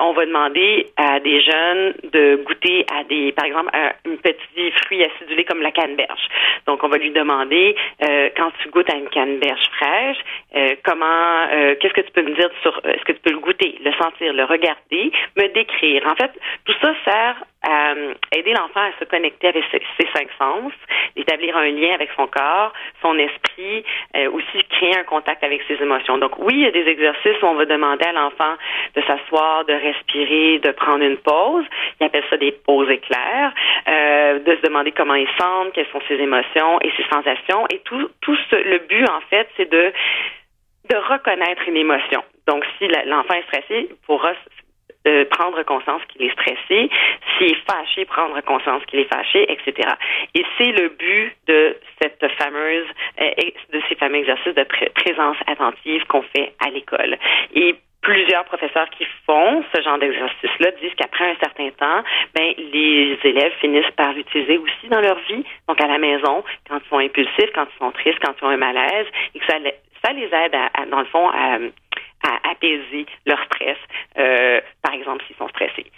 on 0.00 0.12
va 0.12 0.26
demander 0.26 0.86
à 0.96 1.20
des 1.20 1.40
jeunes 1.40 1.94
de 2.12 2.36
goûter 2.44 2.84
à 2.94 3.04
des, 3.04 3.32
par 3.32 3.46
exemple, 3.46 3.70
un 3.74 4.16
petit 4.16 4.70
fruit 4.84 5.04
acidulé 5.04 5.44
comme 5.44 5.62
la 5.62 5.70
canneberge. 5.70 6.20
Donc 6.66 6.82
on 6.82 6.88
va 6.88 6.98
lui 6.98 7.10
demander 7.10 7.74
quand 8.36 8.50
tu 8.62 8.68
goûtes 8.68 8.90
à 8.92 8.96
une 8.96 9.08
canneberge 9.08 9.62
fraîche, 9.78 10.18
comment, 10.84 11.46
qu'est-ce 11.80 11.94
que 11.94 12.02
tu 12.02 12.12
peux 12.12 12.22
me 12.22 12.34
dire 12.34 12.50
sur 12.62 12.78
est-ce 12.84 13.04
que 13.04 13.12
tu 13.12 13.20
peux 13.20 13.32
le 13.32 13.38
goûter, 13.38 13.78
le 13.84 13.92
sentir, 13.92 14.32
le 14.32 14.44
regarder, 14.44 15.12
me 15.36 15.46
décrire. 15.48 16.06
En 16.06 16.16
fait, 16.16 16.32
tout 16.64 16.74
ça 16.80 16.94
sert 17.04 17.36
euh, 17.68 18.14
aider 18.32 18.52
l'enfant 18.54 18.80
à 18.80 18.92
se 18.98 19.04
connecter 19.04 19.48
avec 19.48 19.64
ses, 19.70 20.06
cinq 20.14 20.28
sens, 20.38 20.72
d'établir 21.16 21.56
un 21.56 21.66
lien 21.66 21.94
avec 21.94 22.10
son 22.16 22.26
corps, 22.26 22.72
son 23.02 23.18
esprit, 23.18 23.84
euh, 24.16 24.30
aussi 24.30 24.64
créer 24.70 24.96
un 24.96 25.04
contact 25.04 25.44
avec 25.44 25.62
ses 25.68 25.74
émotions. 25.74 26.18
Donc 26.18 26.38
oui, 26.38 26.54
il 26.54 26.60
y 26.60 26.66
a 26.66 26.70
des 26.70 26.88
exercices 26.88 27.40
où 27.42 27.46
on 27.46 27.54
va 27.54 27.66
demander 27.66 28.06
à 28.06 28.12
l'enfant 28.12 28.54
de 28.94 29.02
s'asseoir, 29.02 29.64
de 29.66 29.74
respirer, 29.74 30.58
de 30.60 30.70
prendre 30.70 31.04
une 31.04 31.18
pause. 31.18 31.64
Il 32.00 32.06
appelle 32.06 32.24
ça 32.30 32.36
des 32.36 32.52
pauses 32.52 32.90
éclairs, 32.90 33.52
euh, 33.88 34.38
de 34.38 34.56
se 34.56 34.62
demander 34.62 34.92
comment 34.92 35.14
il 35.14 35.28
sent, 35.38 35.70
quelles 35.74 35.88
sont 35.92 36.00
ses 36.08 36.14
émotions 36.14 36.80
et 36.80 36.90
ses 36.96 37.04
sensations. 37.10 37.66
Et 37.72 37.80
tout, 37.80 38.10
tout 38.22 38.36
ce, 38.50 38.56
le 38.56 38.78
but 38.78 39.08
en 39.08 39.20
fait, 39.28 39.48
c'est 39.56 39.70
de 39.70 39.92
de 40.90 40.96
reconnaître 40.96 41.62
une 41.68 41.76
émotion. 41.76 42.22
Donc, 42.48 42.64
si 42.76 42.88
l'enfant 43.06 43.34
est 43.34 43.42
stressé, 43.42 43.88
il 43.90 43.96
pourra 44.06 44.32
euh, 45.06 45.24
prendre 45.30 45.62
conscience 45.62 46.02
qu'il 46.08 46.22
est 46.26 46.32
stressé, 46.32 46.90
s'il 47.38 47.52
est 47.52 47.70
fâché, 47.70 48.04
prendre 48.04 48.40
conscience 48.42 48.84
qu'il 48.86 49.00
est 49.00 49.12
fâché, 49.12 49.50
etc. 49.50 49.88
Et 50.34 50.44
c'est 50.58 50.72
le 50.72 50.90
but 50.90 51.32
de 51.46 51.76
cette 52.00 52.26
fameuse, 52.38 52.86
euh, 53.20 53.30
de 53.72 53.80
ces 53.88 53.94
fameux 53.94 54.18
exercices 54.18 54.54
de 54.54 54.66
présence 54.94 55.36
attentive 55.46 56.04
qu'on 56.06 56.22
fait 56.22 56.52
à 56.64 56.70
l'école. 56.70 57.16
Et 57.54 57.76
plusieurs 58.02 58.44
professeurs 58.44 58.88
qui 58.90 59.06
font 59.26 59.62
ce 59.74 59.82
genre 59.82 59.98
d'exercice-là 59.98 60.70
disent 60.82 60.94
qu'après 60.96 61.30
un 61.30 61.36
certain 61.36 61.70
temps, 61.70 62.02
ben 62.34 62.54
les 62.58 63.18
élèves 63.24 63.52
finissent 63.60 63.90
par 63.96 64.12
l'utiliser 64.12 64.58
aussi 64.58 64.88
dans 64.88 65.00
leur 65.00 65.18
vie, 65.28 65.44
donc 65.68 65.80
à 65.80 65.86
la 65.86 65.98
maison, 65.98 66.42
quand 66.68 66.78
ils 66.84 66.88
sont 66.88 66.98
impulsifs, 66.98 67.50
quand 67.54 67.66
ils 67.74 67.78
sont 67.78 67.92
tristes, 67.92 68.18
quand 68.24 68.34
ils 68.40 68.44
ont 68.44 68.50
un 68.50 68.56
malaise, 68.56 69.06
et 69.34 69.38
que 69.38 69.46
ça, 69.46 69.58
les 70.12 70.24
aide, 70.24 70.54
à, 70.54 70.86
dans 70.86 71.00
le 71.00 71.06
fond, 71.06 71.28
à, 71.28 71.58
à 72.22 72.50
apaiser 72.50 73.06
leur 73.26 73.42
stress, 73.44 73.78
euh, 74.18 74.60
par 74.82 74.94
exemple 74.94 75.24
s'ils 75.26 75.36
sont 75.36 75.48
stressés. 75.48 75.90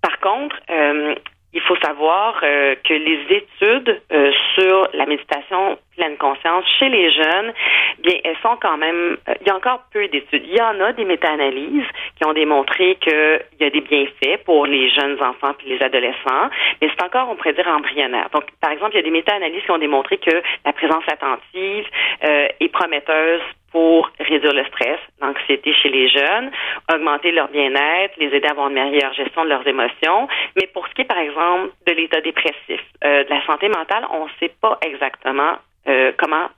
Par 0.00 0.18
contre, 0.20 0.56
euh, 0.70 1.14
il 1.54 1.60
faut 1.62 1.76
savoir 1.76 2.38
euh, 2.42 2.74
que 2.84 2.92
les 2.92 3.20
études 3.30 4.00
euh, 4.12 4.32
sur 4.54 4.88
la 4.92 5.06
méditation 5.06 5.78
pleine 5.96 6.16
conscience 6.18 6.64
chez 6.78 6.88
les 6.90 7.10
jeunes, 7.10 7.52
bien, 8.00 8.14
elles 8.22 8.36
sont 8.42 8.56
quand 8.60 8.76
même. 8.76 9.16
Euh, 9.28 9.34
il 9.40 9.46
y 9.46 9.50
a 9.50 9.56
encore 9.56 9.80
peu 9.92 10.06
d'études. 10.08 10.44
Il 10.46 10.56
y 10.56 10.60
en 10.60 10.78
a 10.80 10.92
des 10.92 11.06
méta-analyses 11.06 11.86
qui 12.16 12.26
ont 12.26 12.34
démontré 12.34 12.96
qu'il 12.96 13.40
y 13.60 13.64
a 13.64 13.70
des 13.70 13.80
bienfaits 13.80 14.44
pour 14.44 14.66
les 14.66 14.90
jeunes 14.90 15.20
enfants 15.22 15.54
puis 15.56 15.68
les 15.68 15.82
adolescents, 15.82 16.50
mais 16.80 16.90
c'est 16.90 17.02
encore, 17.02 17.30
on 17.30 17.36
pourrait 17.36 17.54
dire, 17.54 17.66
embryonnaire. 17.66 18.28
Donc, 18.32 18.44
par 18.60 18.70
exemple, 18.70 18.92
il 18.92 18.96
y 18.96 19.00
a 19.00 19.04
des 19.04 19.10
méta-analyses 19.10 19.62
qui 19.64 19.70
ont 19.70 19.78
démontré 19.78 20.18
que 20.18 20.42
la 20.66 20.72
présence 20.72 21.04
attentive 21.08 21.86
est 22.20 22.72
prometteuse 22.72 23.40
pour 23.70 24.10
réduire 24.18 24.54
le 24.54 24.64
stress, 24.66 24.98
l'anxiété 25.20 25.74
chez 25.74 25.88
les 25.88 26.08
jeunes, 26.08 26.50
augmenter 26.92 27.32
leur 27.32 27.48
bien-être, 27.48 28.16
les 28.16 28.34
aider 28.34 28.48
à 28.48 28.52
avoir 28.52 28.68
une 28.68 28.74
meilleure 28.74 29.12
gestion 29.12 29.44
de 29.44 29.50
leurs 29.50 29.66
émotions. 29.66 30.28
Mais 30.56 30.66
pour 30.72 30.86
ce 30.88 30.94
qui 30.94 31.02
est, 31.02 31.04
par 31.04 31.18
exemple, 31.18 31.72
de 31.86 31.92
l'état 31.92 32.20
dépressif, 32.20 32.80
euh, 33.04 33.24
de 33.24 33.30
la 33.30 33.44
santé 33.46 33.68
mentale, 33.68 34.06
on 34.10 34.24
ne 34.24 34.30
sait 34.40 34.52
pas 34.60 34.78
exactement 34.82 35.56
euh, 35.86 36.12
comment 36.16 36.48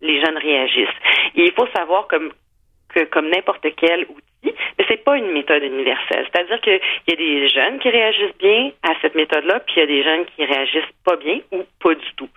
les 0.00 0.20
jeunes 0.20 0.38
réagissent. 0.38 0.88
Il 1.34 1.52
faut 1.52 1.66
savoir 1.74 2.06
comme 2.08 2.32
que 2.94 3.04
comme 3.04 3.28
n'importe 3.28 3.66
quel 3.76 4.00
outil, 4.02 4.54
mais 4.78 4.84
c'est 4.88 5.04
pas 5.04 5.16
une 5.16 5.30
méthode 5.30 5.62
universelle. 5.62 6.26
C'est-à-dire 6.32 6.60
qu'il 6.60 6.80
y 7.08 7.12
a 7.12 7.16
des 7.16 7.48
jeunes 7.48 7.78
qui 7.78 7.88
réagissent 7.88 8.36
bien 8.38 8.72
à 8.82 8.94
cette 9.00 9.14
méthode-là, 9.14 9.60
puis 9.60 9.74
il 9.76 9.80
y 9.80 9.82
a 9.82 9.86
des 9.86 10.02
jeunes 10.02 10.24
qui 10.26 10.44
réagissent 10.44 10.94
pas 11.04 11.16
bien 11.16 11.40
ou 11.52 11.64
pas 11.80 11.94
du 11.94 12.14
tout. 12.16 12.28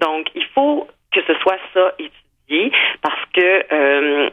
Donc, 0.00 0.28
il 0.34 0.44
faut 0.54 0.86
que 1.12 1.22
ce 1.22 1.34
soit 1.40 1.58
ça 1.74 1.92
parce 3.02 3.24
que 3.32 3.74
euh, 3.74 4.30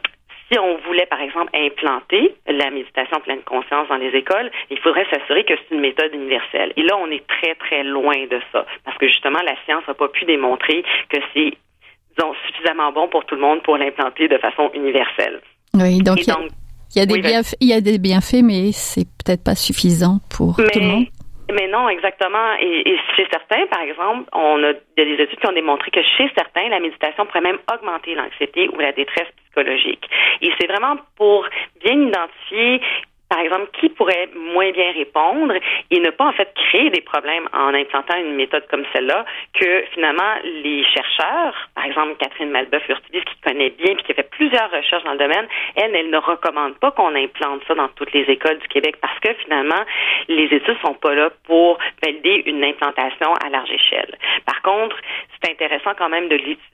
si 0.50 0.58
on 0.58 0.76
voulait, 0.86 1.06
par 1.06 1.20
exemple, 1.20 1.50
implanter 1.54 2.34
la 2.46 2.70
méditation 2.70 3.20
pleine 3.20 3.42
conscience 3.42 3.88
dans 3.88 3.96
les 3.96 4.10
écoles, 4.10 4.50
il 4.70 4.78
faudrait 4.78 5.06
s'assurer 5.10 5.44
que 5.44 5.54
c'est 5.56 5.74
une 5.74 5.80
méthode 5.80 6.14
universelle. 6.14 6.72
Et 6.76 6.82
là, 6.82 6.96
on 6.98 7.10
est 7.10 7.26
très, 7.26 7.54
très 7.54 7.82
loin 7.82 8.26
de 8.30 8.40
ça, 8.52 8.66
parce 8.84 8.96
que 8.98 9.08
justement, 9.08 9.40
la 9.42 9.56
science 9.64 9.84
n'a 9.88 9.94
pas 9.94 10.08
pu 10.08 10.24
démontrer 10.24 10.82
que 11.08 11.18
c'est 11.32 11.54
suffisamment 12.46 12.92
bon 12.92 13.08
pour 13.08 13.24
tout 13.26 13.34
le 13.34 13.40
monde 13.40 13.62
pour 13.62 13.76
l'implanter 13.76 14.28
de 14.28 14.38
façon 14.38 14.70
universelle. 14.74 15.40
Oui, 15.74 15.98
donc, 15.98 16.20
il 16.20 16.32
y, 16.96 17.00
a, 17.00 17.06
des 17.06 17.20
bienfaits, 17.20 17.56
il 17.60 17.68
y 17.68 17.72
a 17.72 17.80
des 17.80 17.98
bienfaits, 17.98 18.42
mais 18.44 18.70
c'est 18.70 19.06
peut-être 19.24 19.42
pas 19.42 19.56
suffisant 19.56 20.20
pour 20.30 20.56
tout 20.56 20.78
le 20.78 20.86
monde. 20.86 21.06
Mais 21.54 21.68
non, 21.68 21.88
exactement. 21.88 22.54
Et, 22.60 22.96
chez 23.16 23.26
certains, 23.30 23.66
par 23.66 23.80
exemple, 23.82 24.28
on 24.32 24.62
a 24.62 24.72
des 24.96 25.22
études 25.22 25.38
qui 25.38 25.46
ont 25.46 25.52
démontré 25.52 25.90
que 25.90 26.02
chez 26.16 26.30
certains, 26.36 26.68
la 26.68 26.80
méditation 26.80 27.26
pourrait 27.26 27.40
même 27.40 27.58
augmenter 27.72 28.14
l'anxiété 28.14 28.68
ou 28.68 28.78
la 28.78 28.92
détresse 28.92 29.28
psychologique. 29.44 30.08
Et 30.42 30.52
c'est 30.58 30.66
vraiment 30.66 30.96
pour 31.16 31.46
bien 31.82 31.94
identifier 31.94 32.80
par 33.34 33.42
exemple, 33.42 33.63
qui 33.84 33.90
pourrait 33.90 34.30
moins 34.34 34.70
bien 34.72 34.92
répondre 34.92 35.54
et 35.90 36.00
ne 36.00 36.10
pas 36.10 36.26
en 36.26 36.32
fait 36.32 36.48
créer 36.54 36.88
des 36.90 37.02
problèmes 37.02 37.46
en 37.52 37.74
implantant 37.74 38.16
une 38.16 38.34
méthode 38.34 38.66
comme 38.70 38.84
celle-là 38.94 39.26
que 39.52 39.84
finalement 39.92 40.34
les 40.42 40.84
chercheurs, 40.84 41.68
par 41.74 41.84
exemple 41.84 42.14
Catherine 42.18 42.50
Malbeuf-Urtubis 42.50 43.24
qui 43.24 43.40
connaît 43.44 43.70
bien 43.70 43.94
puis 43.94 44.04
qui 44.04 44.12
a 44.12 44.14
fait 44.14 44.30
plusieurs 44.30 44.70
recherches 44.70 45.04
dans 45.04 45.12
le 45.12 45.18
domaine, 45.18 45.46
elle, 45.76 45.94
elle 45.94 46.10
ne 46.10 46.16
recommande 46.16 46.78
pas 46.78 46.92
qu'on 46.92 47.14
implante 47.14 47.62
ça 47.68 47.74
dans 47.74 47.88
toutes 47.88 48.12
les 48.12 48.24
écoles 48.24 48.58
du 48.58 48.68
Québec 48.68 48.96
parce 49.02 49.18
que 49.20 49.34
finalement 49.44 49.82
les 50.28 50.44
études 50.44 50.78
sont 50.82 50.94
pas 50.94 51.14
là 51.14 51.30
pour 51.46 51.78
valider 52.02 52.42
une 52.46 52.64
implantation 52.64 53.34
à 53.44 53.50
large 53.50 53.70
échelle. 53.70 54.16
Par 54.46 54.62
contre, 54.62 54.96
c'est 55.42 55.50
intéressant 55.50 55.92
quand 55.98 56.08
même 56.08 56.28
de 56.28 56.36
l'étudier 56.36 56.73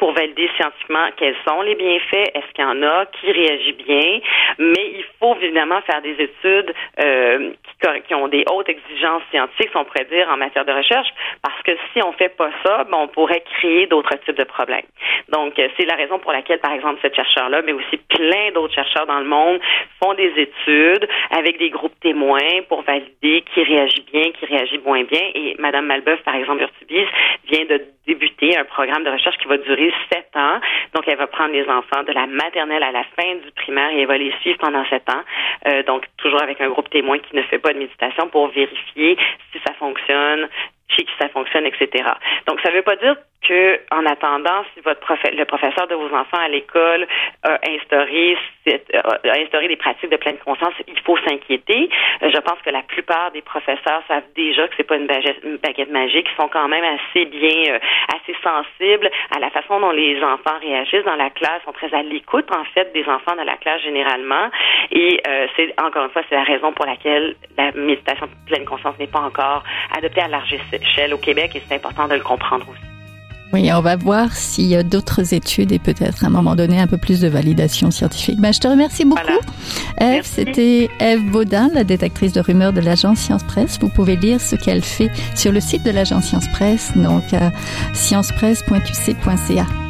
pour 0.00 0.12
valider 0.12 0.48
scientifiquement 0.56 1.08
quels 1.16 1.36
sont 1.46 1.60
les 1.62 1.74
bienfaits, 1.74 2.30
est-ce 2.34 2.52
qu'il 2.54 2.64
y 2.64 2.66
en 2.66 2.82
a, 2.82 3.06
qui 3.06 3.30
réagit 3.30 3.72
bien, 3.72 4.20
mais 4.58 4.92
il 4.94 5.04
faut 5.20 5.36
évidemment 5.36 5.80
faire 5.82 6.00
des 6.02 6.16
études 6.18 6.74
euh, 7.04 7.50
qui, 7.80 8.00
qui, 8.08 8.14
ont 8.14 8.28
des 8.28 8.44
hautes 8.50 8.68
exigences 8.68 9.22
scientifiques, 9.30 9.70
on 9.74 9.84
pourrait 9.84 10.06
dire, 10.06 10.28
en 10.30 10.38
matière 10.38 10.64
de 10.64 10.72
recherche, 10.72 11.08
parce 11.42 11.62
que 11.62 11.72
si 11.92 12.02
on 12.02 12.12
fait 12.12 12.34
pas 12.34 12.50
ça, 12.64 12.84
ben, 12.84 12.98
on 12.98 13.08
pourrait 13.08 13.44
créer 13.58 13.86
d'autres 13.86 14.16
types 14.24 14.38
de 14.38 14.44
problèmes. 14.44 14.86
Donc, 15.28 15.58
euh, 15.58 15.68
c'est 15.76 15.86
la 15.86 15.96
raison 15.96 16.18
pour 16.18 16.32
laquelle, 16.32 16.60
par 16.60 16.72
exemple, 16.72 16.98
ce 17.02 17.14
chercheur-là, 17.14 17.62
mais 17.62 17.72
aussi 17.72 17.98
plein 18.08 18.50
d'autres 18.54 18.74
chercheurs 18.74 19.06
dans 19.06 19.20
le 19.20 19.26
monde 19.26 19.60
font 20.02 20.14
des 20.14 20.32
études 20.36 21.06
avec 21.30 21.58
des 21.58 21.70
groupes 21.70 21.98
témoins 22.00 22.62
pour 22.68 22.82
valider 22.82 23.44
qui 23.52 23.62
réagit 23.62 24.04
bien, 24.12 24.32
qui 24.32 24.46
réagit 24.46 24.78
moins 24.78 25.04
bien. 25.04 25.22
Et 25.34 25.56
Madame 25.58 25.86
Malbeuf, 25.86 26.20
par 26.22 26.34
exemple, 26.34 26.62
Urtubis, 26.62 27.06
vient 27.50 27.64
de 27.66 27.84
débuter 28.06 28.56
un 28.56 28.64
programme 28.64 29.04
de 29.04 29.10
recherche 29.10 29.36
qui 29.38 29.46
va 29.50 29.58
durer 29.58 29.92
sept 30.12 30.30
ans. 30.34 30.60
Donc, 30.94 31.06
elle 31.06 31.18
va 31.18 31.26
prendre 31.26 31.52
les 31.52 31.68
enfants 31.68 32.02
de 32.06 32.12
la 32.12 32.26
maternelle 32.26 32.82
à 32.82 32.92
la 32.92 33.04
fin 33.16 33.34
du 33.34 33.50
primaire 33.56 33.90
et 33.90 34.00
elle 34.02 34.06
va 34.06 34.16
les 34.16 34.32
suivre 34.40 34.58
pendant 34.58 34.84
sept 34.86 35.08
ans. 35.10 35.22
Euh, 35.66 35.82
donc, 35.82 36.06
toujours 36.16 36.42
avec 36.42 36.60
un 36.60 36.68
groupe 36.68 36.88
témoin 36.90 37.18
qui 37.18 37.34
ne 37.36 37.42
fait 37.42 37.58
pas 37.58 37.72
de 37.72 37.78
méditation 37.78 38.28
pour 38.28 38.48
vérifier 38.48 39.18
si 39.52 39.58
ça 39.66 39.74
fonctionne, 39.74 40.48
chez 40.88 41.04
qui 41.04 41.12
ça 41.20 41.28
fonctionne, 41.28 41.66
etc. 41.66 41.88
Donc, 42.46 42.60
ça 42.62 42.70
ne 42.70 42.76
veut 42.76 42.82
pas 42.82 42.96
dire 42.96 43.16
que, 43.46 43.80
en 43.90 44.04
attendant, 44.06 44.64
si 44.74 44.80
votre 44.80 45.00
le 45.32 45.44
professeur 45.44 45.86
de 45.88 45.94
vos 45.94 46.14
enfants 46.14 46.38
à 46.38 46.48
l'école 46.48 47.06
a 47.42 47.58
instauré, 47.68 48.36
a 48.66 49.40
instauré 49.40 49.68
des 49.68 49.76
pratiques 49.76 50.10
de 50.10 50.16
pleine 50.16 50.38
conscience, 50.38 50.74
il 50.86 50.98
faut 51.00 51.16
s'inquiéter. 51.18 51.88
Euh, 52.22 52.30
je 52.32 52.38
pense 52.40 52.58
que 52.64 52.70
la 52.70 52.82
plupart 52.82 53.30
des 53.32 53.42
professeurs 53.42 54.02
savent 54.08 54.28
déjà 54.36 54.68
que 54.68 54.74
c'est 54.76 54.86
pas 54.86 54.96
une 54.96 55.06
baguette, 55.06 55.90
magique, 55.90 56.26
ils 56.30 56.40
sont 56.40 56.48
quand 56.48 56.68
même 56.68 56.84
assez 56.84 57.24
bien, 57.26 57.74
euh, 57.74 57.78
assez 58.14 58.36
sensibles 58.42 59.10
à 59.34 59.38
la 59.38 59.50
façon 59.50 59.80
dont 59.80 59.90
les 59.90 60.22
enfants 60.22 60.58
réagissent 60.60 61.04
dans 61.04 61.16
la 61.16 61.30
classe, 61.30 61.62
sont 61.64 61.72
très 61.72 61.92
à 61.94 62.02
l'écoute 62.02 62.46
en 62.52 62.64
fait 62.74 62.92
des 62.92 63.04
enfants 63.08 63.36
dans 63.36 63.44
la 63.44 63.56
classe 63.56 63.82
généralement. 63.82 64.50
Et 64.90 65.20
euh, 65.26 65.46
c'est 65.56 65.74
encore 65.80 66.04
une 66.04 66.10
fois 66.10 66.22
c'est 66.28 66.36
la 66.36 66.44
raison 66.44 66.72
pour 66.72 66.86
laquelle 66.86 67.36
la 67.56 67.72
méditation 67.72 68.26
de 68.26 68.32
pleine 68.46 68.64
conscience 68.64 68.98
n'est 68.98 69.06
pas 69.06 69.20
encore 69.20 69.62
adoptée 69.96 70.20
à 70.20 70.28
large 70.28 70.54
échelle 70.72 71.14
au 71.14 71.18
Québec 71.18 71.52
et 71.54 71.60
c'est 71.60 71.74
important 71.74 72.08
de 72.08 72.14
le 72.14 72.22
comprendre 72.22 72.66
aussi. 72.68 72.89
Oui, 73.52 73.70
on 73.72 73.80
va 73.80 73.96
voir 73.96 74.32
s'il 74.32 74.66
y 74.66 74.76
a 74.76 74.82
d'autres 74.84 75.34
études 75.34 75.72
et 75.72 75.80
peut-être 75.80 76.24
à 76.24 76.28
un 76.28 76.30
moment 76.30 76.54
donné 76.54 76.78
un 76.78 76.86
peu 76.86 76.98
plus 76.98 77.20
de 77.20 77.26
validation 77.28 77.90
scientifique. 77.90 78.40
Ben, 78.40 78.52
je 78.52 78.60
te 78.60 78.68
remercie 78.68 79.04
beaucoup. 79.04 79.22
Eve, 80.00 80.24
c'était 80.24 80.88
Eve 81.00 81.24
Baudin, 81.30 81.68
la 81.74 81.82
détectrice 81.82 82.32
de 82.32 82.40
rumeurs 82.40 82.72
de 82.72 82.80
l'agence 82.80 83.18
Science 83.18 83.42
Presse. 83.42 83.78
Vous 83.80 83.88
pouvez 83.88 84.16
lire 84.16 84.40
ce 84.40 84.54
qu'elle 84.54 84.82
fait 84.82 85.10
sur 85.34 85.50
le 85.50 85.60
site 85.60 85.82
de 85.82 85.90
l'agence 85.90 86.26
Science 86.26 86.48
Presse, 86.48 86.92
donc 86.94 87.24
à 87.32 87.50
sciencepresse.qc.ca. 87.92 89.89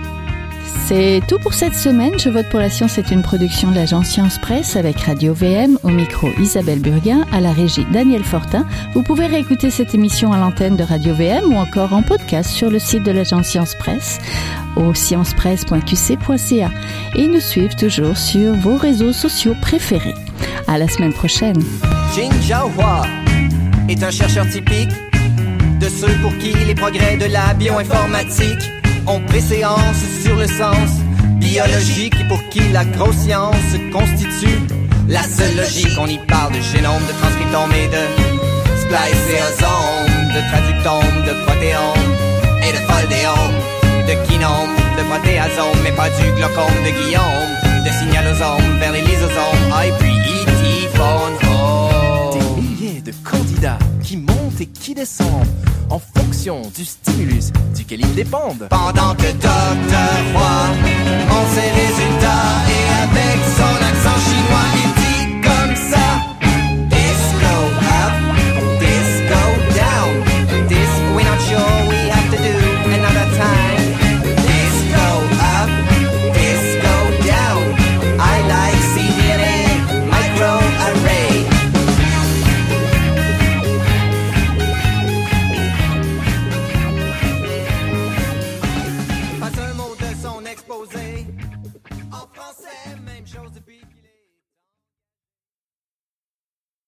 C'est 0.93 1.21
tout 1.29 1.39
pour 1.39 1.55
cette 1.55 1.77
semaine. 1.77 2.19
Je 2.19 2.29
vote 2.31 2.49
pour 2.49 2.59
la 2.59 2.69
science 2.69 2.99
est 2.99 3.13
une 3.13 3.23
production 3.23 3.71
de 3.71 3.77
l'agence 3.77 4.09
Science 4.09 4.39
Presse 4.39 4.75
avec 4.75 4.99
Radio 4.99 5.33
VM 5.33 5.79
au 5.85 5.89
micro 5.89 6.27
Isabelle 6.41 6.81
Burguin, 6.81 7.25
à 7.33 7.41
la 7.41 7.53
régie 7.53 7.87
Daniel 7.93 8.25
Fortin. 8.25 8.67
Vous 8.93 9.05
pouvez 9.05 9.27
réécouter 9.27 9.71
cette 9.71 9.95
émission 9.95 10.33
à 10.33 10.39
l'antenne 10.39 10.75
de 10.75 10.83
Radio 10.83 11.15
VM 11.15 11.53
ou 11.53 11.55
encore 11.55 11.93
en 11.93 12.03
podcast 12.03 12.51
sur 12.51 12.71
le 12.71 12.81
site 12.81 13.05
de 13.05 13.13
l'agence 13.13 13.47
Science 13.47 13.77
Presse 13.77 14.19
au 14.75 14.93
sciencepresse.qc.ca 14.93 16.71
et 17.15 17.29
nous 17.29 17.41
suivre 17.41 17.77
toujours 17.77 18.17
sur 18.17 18.55
vos 18.55 18.77
réseaux 18.77 19.13
sociaux 19.13 19.55
préférés. 19.63 20.17
À 20.67 20.77
la 20.77 20.89
semaine 20.89 21.13
prochaine. 21.13 21.63
Jin 22.17 22.67
Hua 22.67 23.03
est 23.89 24.03
un 24.03 24.11
chercheur 24.11 24.49
typique 24.49 24.91
de 25.79 25.89
ceux 25.89 26.19
pour 26.21 26.37
qui 26.39 26.53
les 26.67 26.75
progrès 26.75 27.17
de 27.17 27.27
la 27.27 27.55
bioinformatique 27.55 28.80
ont 29.07 29.21
préséance 29.21 30.03
sur 30.23 30.37
le 30.37 30.47
sens 30.47 30.91
biologique 31.37 32.17
pour 32.29 32.43
qui 32.49 32.61
la 32.73 32.85
grosse 32.85 33.17
science 33.17 33.55
constitue 33.93 34.61
la 35.09 35.23
seule 35.23 35.57
logique. 35.57 35.97
On 36.01 36.07
y 36.07 36.19
parle 36.19 36.53
de 36.53 36.61
génome, 36.61 37.03
de 37.07 37.15
transcriptome 37.21 37.73
et 37.73 37.89
de 37.89 38.05
spliceosome, 38.83 40.11
de 40.35 40.41
traductome, 40.51 41.17
de 41.27 41.35
protéome 41.45 42.11
et 42.63 42.73
de 42.73 42.81
foldéome, 42.89 43.59
de 44.07 44.27
kinome, 44.27 44.77
de 44.99 45.03
protéasome, 45.11 45.79
mais 45.83 45.93
pas 45.93 46.09
du 46.11 46.27
glaucome 46.37 46.79
de 46.85 46.91
Guillaume, 46.91 47.85
de 47.85 47.91
signalosome 47.99 48.79
vers 48.79 48.93
les 48.93 49.03
lysosomes, 49.03 49.73
ah, 49.73 49.87
et 49.87 49.93
puis 49.99 50.21
phone 50.95 51.37
Des 52.33 52.61
milliers 52.61 53.01
de 53.01 53.13
candidats 53.25 53.79
Mm. 54.01 54.03
qui 54.03 54.17
montent 54.17 54.61
et 54.61 54.67
qui 54.67 54.95
descendent 54.95 55.47
en 55.91 55.99
fonction 55.99 56.63
du 56.75 56.85
stimulus 56.85 57.51
duquel 57.77 58.01
ils 58.01 58.15
dépendent. 58.15 58.67
Pendant 58.71 59.15
que 59.15 59.31
Dr. 59.33 60.11
Roy, 60.35 60.67
en 61.31 61.45
ses 61.55 61.71
résultats 61.71 62.51
et 62.69 62.85
avec 63.03 63.39
son 63.57 63.75
accent 63.85 64.19
chinois, 64.25 64.69
il 64.85 65.00